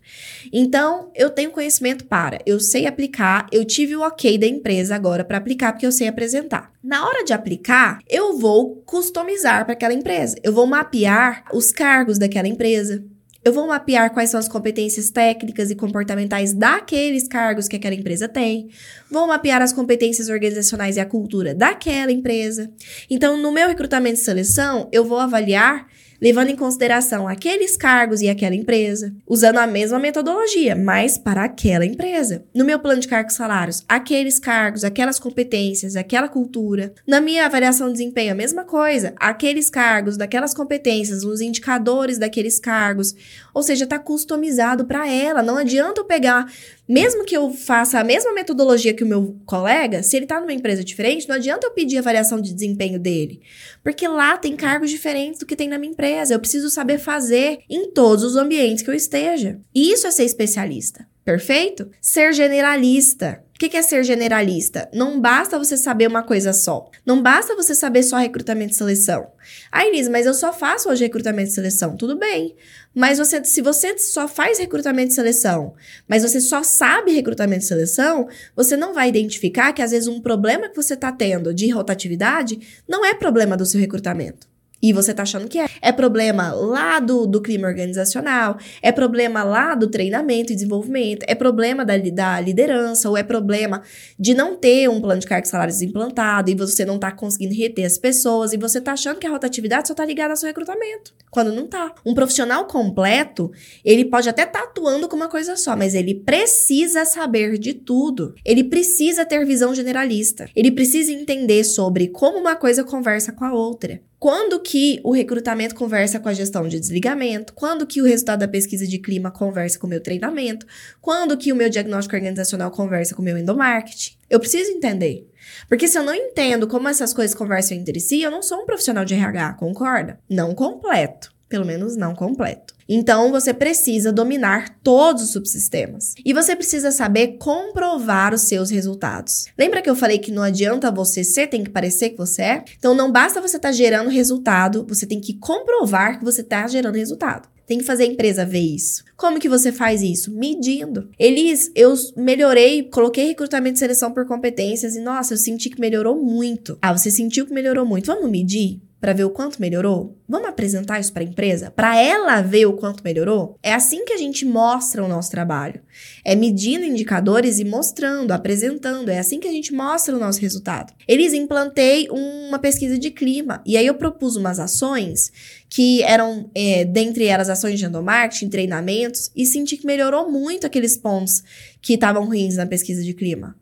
[0.52, 5.24] Então, eu tenho conhecimento para, eu sei aplicar, eu tive o ok da empresa agora
[5.24, 6.74] para aplicar, porque eu sei apresentar.
[6.84, 10.36] Na hora de aplicar, eu vou customizar para aquela empresa.
[10.42, 13.06] Eu vou mapear os cargos daquela empresa.
[13.46, 18.28] Eu vou mapear quais são as competências técnicas e comportamentais daqueles cargos que aquela empresa
[18.28, 18.70] tem.
[19.12, 22.72] Vou mapear as competências organizacionais e a cultura daquela empresa.
[23.10, 25.86] Então, no meu recrutamento e seleção, eu vou avaliar
[26.24, 31.86] levando em consideração aqueles cargos e aquela empresa, usando a mesma metodologia, mas para aquela
[31.86, 32.46] empresa.
[32.56, 36.94] No meu plano de cargos e salários, aqueles cargos, aquelas competências, aquela cultura.
[37.06, 42.58] Na minha avaliação de desempenho, a mesma coisa, aqueles cargos, daquelas competências, os indicadores daqueles
[42.58, 43.14] cargos.
[43.54, 45.44] Ou seja, está customizado para ela.
[45.44, 46.52] Não adianta eu pegar
[46.88, 50.52] mesmo que eu faça a mesma metodologia que o meu colega, se ele está numa
[50.52, 53.42] empresa diferente, não adianta eu pedir avaliação de desempenho dele.
[53.82, 56.34] Porque lá tem cargos diferentes do que tem na minha empresa.
[56.34, 59.60] Eu preciso saber fazer em todos os ambientes que eu esteja.
[59.74, 61.08] E isso é ser especialista.
[61.24, 61.90] Perfeito?
[62.02, 63.43] Ser generalista.
[63.56, 64.90] O que é ser generalista?
[64.92, 66.90] Não basta você saber uma coisa só.
[67.06, 69.32] Não basta você saber só recrutamento e seleção.
[69.72, 71.96] Ah, Inês, mas eu só faço hoje recrutamento e seleção.
[71.96, 72.56] Tudo bem.
[72.96, 75.76] Mas você, se você só faz recrutamento e seleção,
[76.08, 80.20] mas você só sabe recrutamento e seleção, você não vai identificar que às vezes um
[80.20, 84.53] problema que você está tendo de rotatividade não é problema do seu recrutamento.
[84.84, 85.68] E você tá achando que é.
[85.82, 91.34] É problema lá do, do clima organizacional, é problema lá do treinamento e desenvolvimento, é
[91.34, 93.82] problema da, da liderança, ou é problema
[94.20, 97.56] de não ter um plano de cargos e salários implantado e você não tá conseguindo
[97.56, 100.48] reter as pessoas e você tá achando que a rotatividade só tá ligada ao seu
[100.48, 101.94] recrutamento, quando não tá.
[102.06, 103.52] Um profissional completo,
[103.86, 108.36] ele pode até tá atuando com uma coisa só, mas ele precisa saber de tudo.
[108.44, 110.50] Ele precisa ter visão generalista.
[110.54, 114.02] Ele precisa entender sobre como uma coisa conversa com a outra.
[114.24, 117.52] Quando que o recrutamento conversa com a gestão de desligamento?
[117.52, 120.66] Quando que o resultado da pesquisa de clima conversa com o meu treinamento?
[121.02, 124.16] Quando que o meu diagnóstico organizacional conversa com o meu endomarketing?
[124.30, 125.30] Eu preciso entender.
[125.68, 128.66] Porque se eu não entendo como essas coisas conversam entre si, eu não sou um
[128.66, 130.18] profissional de RH, concorda?
[130.30, 131.30] Não completo.
[131.50, 132.73] Pelo menos não completo.
[132.88, 136.14] Então, você precisa dominar todos os subsistemas.
[136.24, 139.46] E você precisa saber comprovar os seus resultados.
[139.58, 142.64] Lembra que eu falei que não adianta você ser, tem que parecer que você é?
[142.78, 146.68] Então, não basta você estar tá gerando resultado, você tem que comprovar que você está
[146.68, 147.54] gerando resultado.
[147.66, 149.04] Tem que fazer a empresa ver isso.
[149.16, 150.32] Como que você faz isso?
[150.32, 151.10] Medindo.
[151.18, 156.22] Elis, eu melhorei, coloquei recrutamento e seleção por competências e nossa, eu senti que melhorou
[156.22, 156.78] muito.
[156.82, 158.08] Ah, você sentiu que melhorou muito.
[158.08, 158.82] Vamos medir?
[159.04, 160.18] Para ver o quanto melhorou?
[160.30, 161.70] Vamos apresentar isso para a empresa?
[161.70, 163.60] Para ela ver o quanto melhorou?
[163.62, 165.82] É assim que a gente mostra o nosso trabalho.
[166.24, 169.10] É medindo indicadores e mostrando, apresentando.
[169.10, 170.94] É assim que a gente mostra o nosso resultado.
[171.06, 175.34] Eles implantei uma pesquisa de clima e aí eu propus umas ações
[175.70, 180.96] que eram, é, dentre elas, ações de endomarketing, treinamentos, e senti que melhorou muito aqueles
[180.96, 181.44] pontos
[181.82, 183.54] que estavam ruins na pesquisa de clima.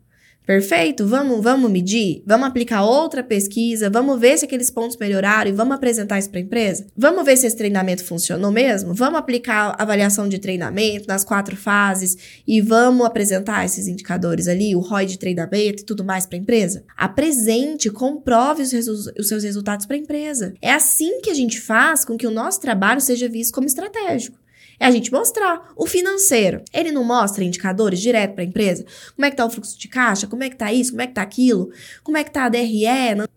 [0.44, 1.06] Perfeito?
[1.06, 2.22] Vamos, vamos medir?
[2.26, 3.88] Vamos aplicar outra pesquisa?
[3.88, 6.86] Vamos ver se aqueles pontos melhoraram e vamos apresentar isso para a empresa?
[6.96, 8.92] Vamos ver se esse treinamento funcionou mesmo?
[8.92, 12.16] Vamos aplicar avaliação de treinamento nas quatro fases
[12.46, 16.40] e vamos apresentar esses indicadores ali, o ROI de treinamento e tudo mais para a
[16.40, 16.84] empresa?
[16.96, 20.54] Apresente, comprove os, os seus resultados para a empresa.
[20.60, 24.41] É assim que a gente faz com que o nosso trabalho seja visto como estratégico.
[24.78, 25.72] É a gente mostrar.
[25.76, 28.84] O financeiro, ele não mostra indicadores direto para a empresa?
[29.14, 30.26] Como é que tá o fluxo de caixa?
[30.26, 30.90] Como é que tá isso?
[30.90, 31.70] Como é que tá aquilo?
[32.02, 32.86] Como é que tá a DRE?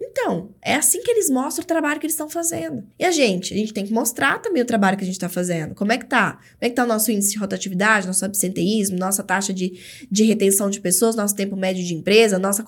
[0.01, 2.83] Então, é assim que eles mostram o trabalho que eles estão fazendo.
[2.97, 3.53] E a gente?
[3.53, 5.75] A gente tem que mostrar também o trabalho que a gente está fazendo.
[5.75, 6.33] Como é que tá?
[6.33, 9.79] Como é que tá o nosso índice de rotatividade, nosso absenteísmo, nossa taxa de,
[10.09, 12.65] de retenção de pessoas, nosso tempo médio de empresa, nossa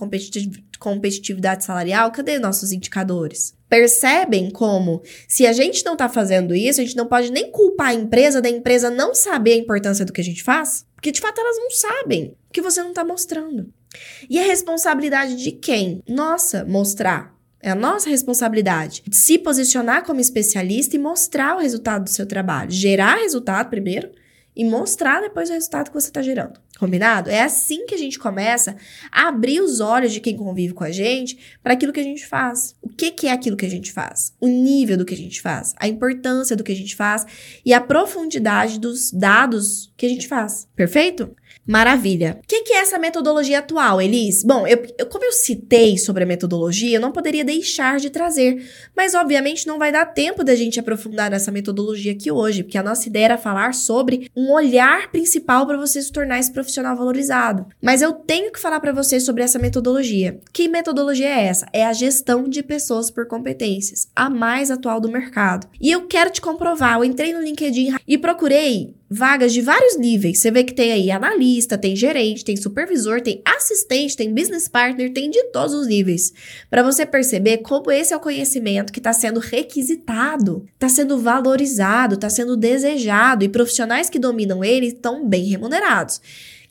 [0.79, 2.11] competitividade salarial?
[2.11, 3.56] Cadê nossos indicadores?
[3.69, 7.89] Percebem como, se a gente não tá fazendo isso, a gente não pode nem culpar
[7.89, 11.19] a empresa da empresa não saber a importância do que a gente faz, porque de
[11.19, 13.71] fato elas não sabem, que você não tá mostrando.
[14.29, 16.03] E a responsabilidade de quem?
[16.07, 17.35] Nossa, mostrar.
[17.59, 22.69] É a nossa responsabilidade se posicionar como especialista e mostrar o resultado do seu trabalho.
[22.69, 24.11] Gerar resultado primeiro
[24.57, 26.59] e mostrar depois o resultado que você está gerando.
[26.79, 27.29] Combinado?
[27.29, 28.75] É assim que a gente começa
[29.11, 32.25] a abrir os olhos de quem convive com a gente para aquilo que a gente
[32.25, 32.75] faz.
[32.81, 34.33] O que, que é aquilo que a gente faz?
[34.41, 37.23] O nível do que a gente faz, a importância do que a gente faz
[37.63, 40.67] e a profundidade dos dados que a gente faz.
[40.75, 41.35] Perfeito?
[41.67, 42.39] Maravilha.
[42.41, 44.41] O que, que, é essa metodologia atual, Elis?
[44.41, 48.65] Bom, eu, eu, como eu citei sobre a metodologia, eu não poderia deixar de trazer,
[48.95, 52.83] mas obviamente não vai dar tempo da gente aprofundar nessa metodologia aqui hoje, porque a
[52.83, 57.65] nossa ideia era falar sobre um olhar principal para você se tornar esse profissional valorizado.
[57.81, 60.39] Mas eu tenho que falar para você sobre essa metodologia.
[60.53, 61.67] Que metodologia é essa?
[61.73, 65.67] É a gestão de pessoas por competências, a mais atual do mercado.
[65.81, 66.97] E eu quero te comprovar.
[66.97, 70.39] Eu entrei no LinkedIn e procurei vagas de vários níveis.
[70.39, 75.11] Você vê que tem aí analista, tem gerente, tem supervisor, tem assistente, tem business partner,
[75.13, 76.33] tem de todos os níveis.
[76.69, 82.15] Para você perceber como esse é o conhecimento que está sendo requisitado, está sendo valorizado,
[82.15, 86.21] está sendo desejado e profissionais que dominam ele estão bem remunerados.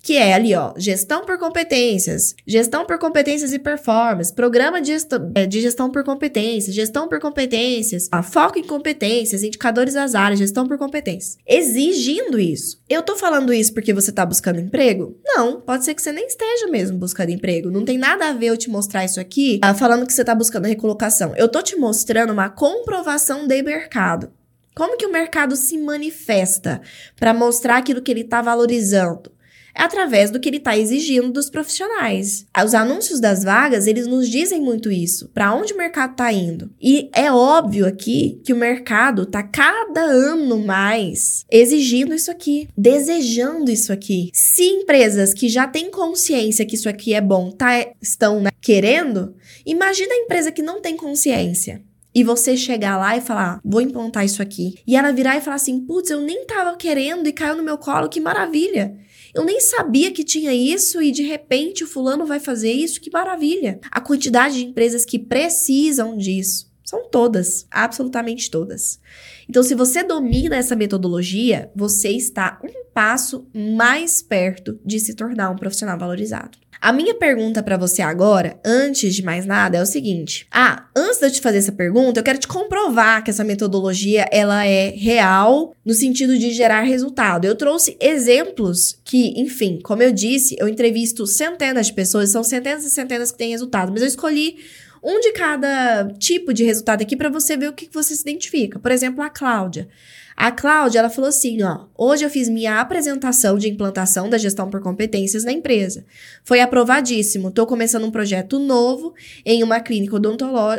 [0.06, 5.32] Que é ali, ó, gestão por competências, gestão por competências e performance, programa de gestão,
[5.34, 10.38] é, de gestão por competências, gestão por competências, a foco em competências, indicadores das áreas,
[10.38, 11.38] gestão por competências.
[11.44, 12.80] Exigindo isso.
[12.88, 15.18] Eu tô falando isso porque você tá buscando emprego?
[15.24, 17.68] Não, pode ser que você nem esteja mesmo buscando emprego.
[17.68, 20.36] Não tem nada a ver eu te mostrar isso aqui, ah, falando que você tá
[20.36, 21.34] buscando recolocação.
[21.34, 24.30] Eu tô te mostrando uma comprovação de mercado.
[24.72, 26.80] Como que o mercado se manifesta
[27.18, 29.34] para mostrar aquilo que ele está valorizando?
[29.76, 32.46] Através do que ele está exigindo dos profissionais.
[32.64, 36.70] Os anúncios das vagas, eles nos dizem muito isso, para onde o mercado está indo.
[36.80, 43.70] E é óbvio aqui que o mercado está cada ano mais exigindo isso aqui, desejando
[43.70, 44.30] isso aqui.
[44.32, 49.34] Se empresas que já têm consciência que isso aqui é bom tá, estão né, querendo,
[49.64, 51.82] imagina a empresa que não tem consciência
[52.16, 54.76] e você chegar lá e falar, vou implantar isso aqui.
[54.86, 57.76] E ela virar e falar assim, putz, eu nem tava querendo e caiu no meu
[57.76, 58.96] colo, que maravilha.
[59.36, 63.10] Eu nem sabia que tinha isso e de repente o fulano vai fazer isso, que
[63.10, 63.78] maravilha.
[63.90, 69.00] A quantidade de empresas que precisam disso são todas, absolutamente todas.
[69.48, 75.50] Então, se você domina essa metodologia, você está um passo mais perto de se tornar
[75.50, 76.56] um profissional valorizado.
[76.80, 81.18] A minha pergunta para você agora, antes de mais nada, é o seguinte: ah, antes
[81.18, 84.90] de eu te fazer essa pergunta, eu quero te comprovar que essa metodologia ela é
[84.90, 87.46] real no sentido de gerar resultado.
[87.46, 92.84] Eu trouxe exemplos que, enfim, como eu disse, eu entrevisto centenas de pessoas, são centenas
[92.84, 94.58] e centenas que têm resultado, mas eu escolhi
[95.06, 98.80] um de cada tipo de resultado aqui para você ver o que você se identifica.
[98.80, 99.88] Por exemplo, a Cláudia.
[100.36, 104.68] A Cláudia, ela falou assim, ó, hoje eu fiz minha apresentação de implantação da gestão
[104.68, 106.04] por competências na empresa.
[106.44, 107.48] Foi aprovadíssimo.
[107.48, 109.14] Estou começando um projeto novo
[109.46, 110.16] em uma clínica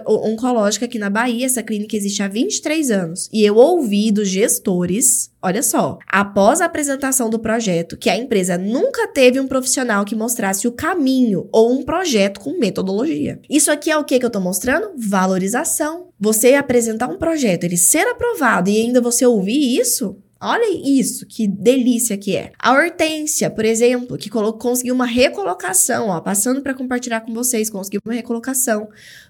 [0.05, 1.47] oncológica aqui na Bahia.
[1.47, 3.29] Essa clínica existe há 23 anos.
[3.33, 8.57] E eu ouvi dos gestores Olha só, após a apresentação do projeto, que a empresa
[8.57, 13.39] nunca teve um profissional que mostrasse o caminho ou um projeto com metodologia.
[13.49, 14.91] Isso aqui é o que, que eu tô mostrando?
[14.97, 16.07] Valorização.
[16.19, 21.47] Você apresentar um projeto, ele ser aprovado e ainda você ouvir isso, Olha isso, que
[21.47, 22.51] delícia que é.
[22.59, 28.01] A Hortência, por exemplo, que conseguiu uma recolocação, ó, passando para compartilhar com vocês, conseguiu
[28.05, 28.87] uma recolocação.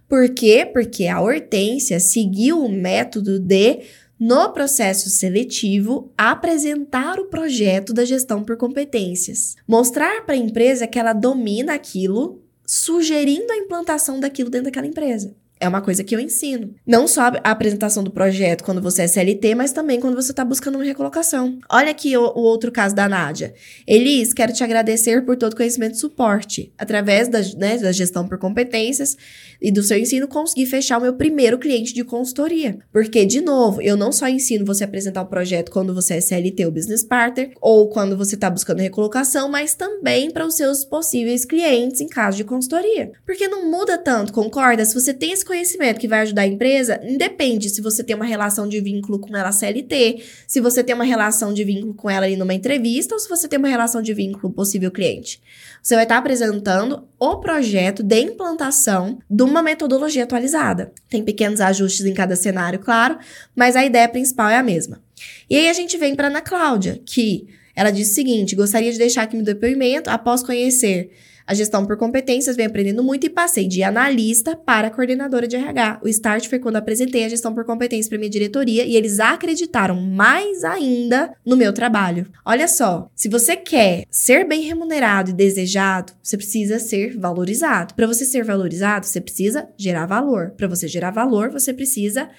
[0.07, 0.69] Por quê?
[0.71, 3.83] Porque a Hortência seguiu o método de
[4.19, 9.55] no processo seletivo, apresentar o projeto da gestão por competências.
[9.67, 15.35] Mostrar para a empresa que ela domina aquilo, sugerindo a implantação daquilo dentro daquela empresa.
[15.59, 16.75] É uma coisa que eu ensino.
[16.85, 20.45] Não só a apresentação do projeto quando você é CLT, mas também quando você está
[20.45, 21.57] buscando uma recolocação.
[21.69, 23.53] Olha aqui o, o, outro caso da Nádia.
[23.87, 26.71] Elis, quero te agradecer por todo o conhecimento e suporte.
[26.77, 29.17] Através da, né, da gestão por competências
[29.59, 32.77] e do seu ensino, consegui fechar o meu primeiro cliente de consultoria.
[32.91, 36.21] Porque, de novo, eu não só ensino você a apresentar o projeto quando você é
[36.21, 40.85] CLT ou business partner, ou quando você está buscando recolocação, mas também para os seus
[40.85, 43.11] possíveis clientes em caso de consultoria.
[43.25, 44.85] Porque não muda tanto, concorda?
[44.85, 48.25] Se você tem esse conhecimento que vai ajudar a empresa, independe se você tem uma
[48.25, 52.25] relação de vínculo com ela CLT, se você tem uma relação de vínculo com ela
[52.25, 55.41] ali numa entrevista, ou se você tem uma relação de vínculo possível cliente.
[55.81, 60.91] Você vai estar apresentando o projeto de implantação de uma metodologia atualizada.
[61.09, 63.17] Tem pequenos ajustes em cada cenário, claro,
[63.55, 65.01] mas a ideia principal é a mesma.
[65.49, 68.97] E aí a gente vem para Ana Cláudia, que ela diz o seguinte: gostaria de
[68.97, 71.11] deixar aqui meu depoimento após conhecer
[71.47, 76.01] a gestão por competências, venho aprendendo muito e passei de analista para coordenadora de RH.
[76.03, 79.95] O start foi quando apresentei a gestão por competências para minha diretoria e eles acreditaram
[80.01, 82.27] mais ainda no meu trabalho.
[82.45, 87.93] Olha só, se você quer ser bem remunerado e desejado, você precisa ser valorizado.
[87.93, 90.51] Para você ser valorizado, você precisa gerar valor.
[90.57, 92.29] Para você gerar valor, você precisa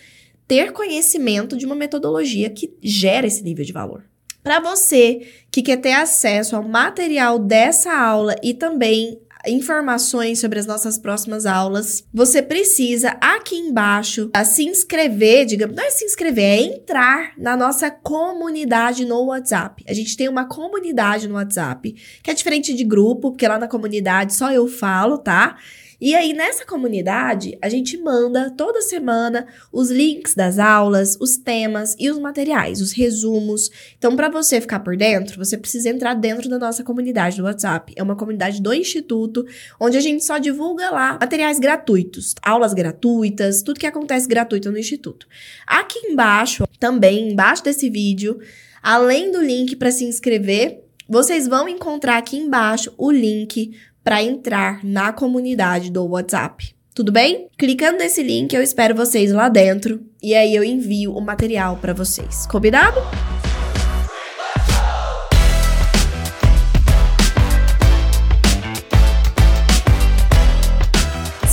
[0.47, 4.05] ter conhecimento de uma metodologia que gera esse nível de valor.
[4.43, 10.66] Para você que quer ter acesso ao material dessa aula e também informações sobre as
[10.66, 16.62] nossas próximas aulas, você precisa aqui embaixo se inscrever, digamos, não é se inscrever, é
[16.62, 19.84] entrar na nossa comunidade no WhatsApp.
[19.89, 23.68] A gente tem uma comunidade no WhatsApp, que é diferente de grupo, porque lá na
[23.68, 25.57] comunidade só eu falo, tá?
[26.01, 31.96] E aí, nessa comunidade, a gente manda toda semana os links das aulas, os temas
[31.99, 33.68] e os materiais, os resumos.
[33.99, 37.92] Então, para você ficar por dentro, você precisa entrar dentro da nossa comunidade do WhatsApp.
[37.96, 39.44] É uma comunidade do Instituto,
[39.80, 44.78] onde a gente só divulga lá materiais gratuitos, aulas gratuitas, tudo que acontece gratuito no
[44.78, 45.26] Instituto.
[45.66, 48.38] Aqui embaixo, também embaixo desse vídeo,
[48.80, 53.72] além do link para se inscrever, vocês vão encontrar aqui embaixo o link
[54.09, 56.75] para entrar na comunidade do WhatsApp.
[56.95, 57.49] Tudo bem?
[57.59, 61.93] Clicando nesse link, eu espero vocês lá dentro e aí eu envio o material para
[61.93, 62.47] vocês.
[62.47, 62.99] Combinado?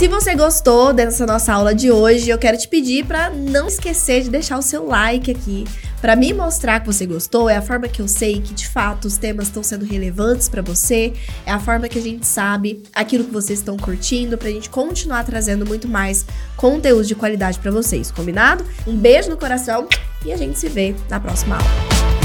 [0.05, 4.21] Se você gostou dessa nossa aula de hoje, eu quero te pedir para não esquecer
[4.21, 5.65] de deixar o seu like aqui.
[5.99, 9.05] Para me mostrar que você gostou, é a forma que eu sei que de fato
[9.05, 11.11] os temas estão sendo relevantes para você,
[11.43, 15.23] é a forma que a gente sabe aquilo que vocês estão curtindo pra gente continuar
[15.23, 16.23] trazendo muito mais
[16.55, 18.63] conteúdo de qualidade para vocês, combinado?
[18.85, 19.87] Um beijo no coração
[20.23, 22.24] e a gente se vê na próxima aula.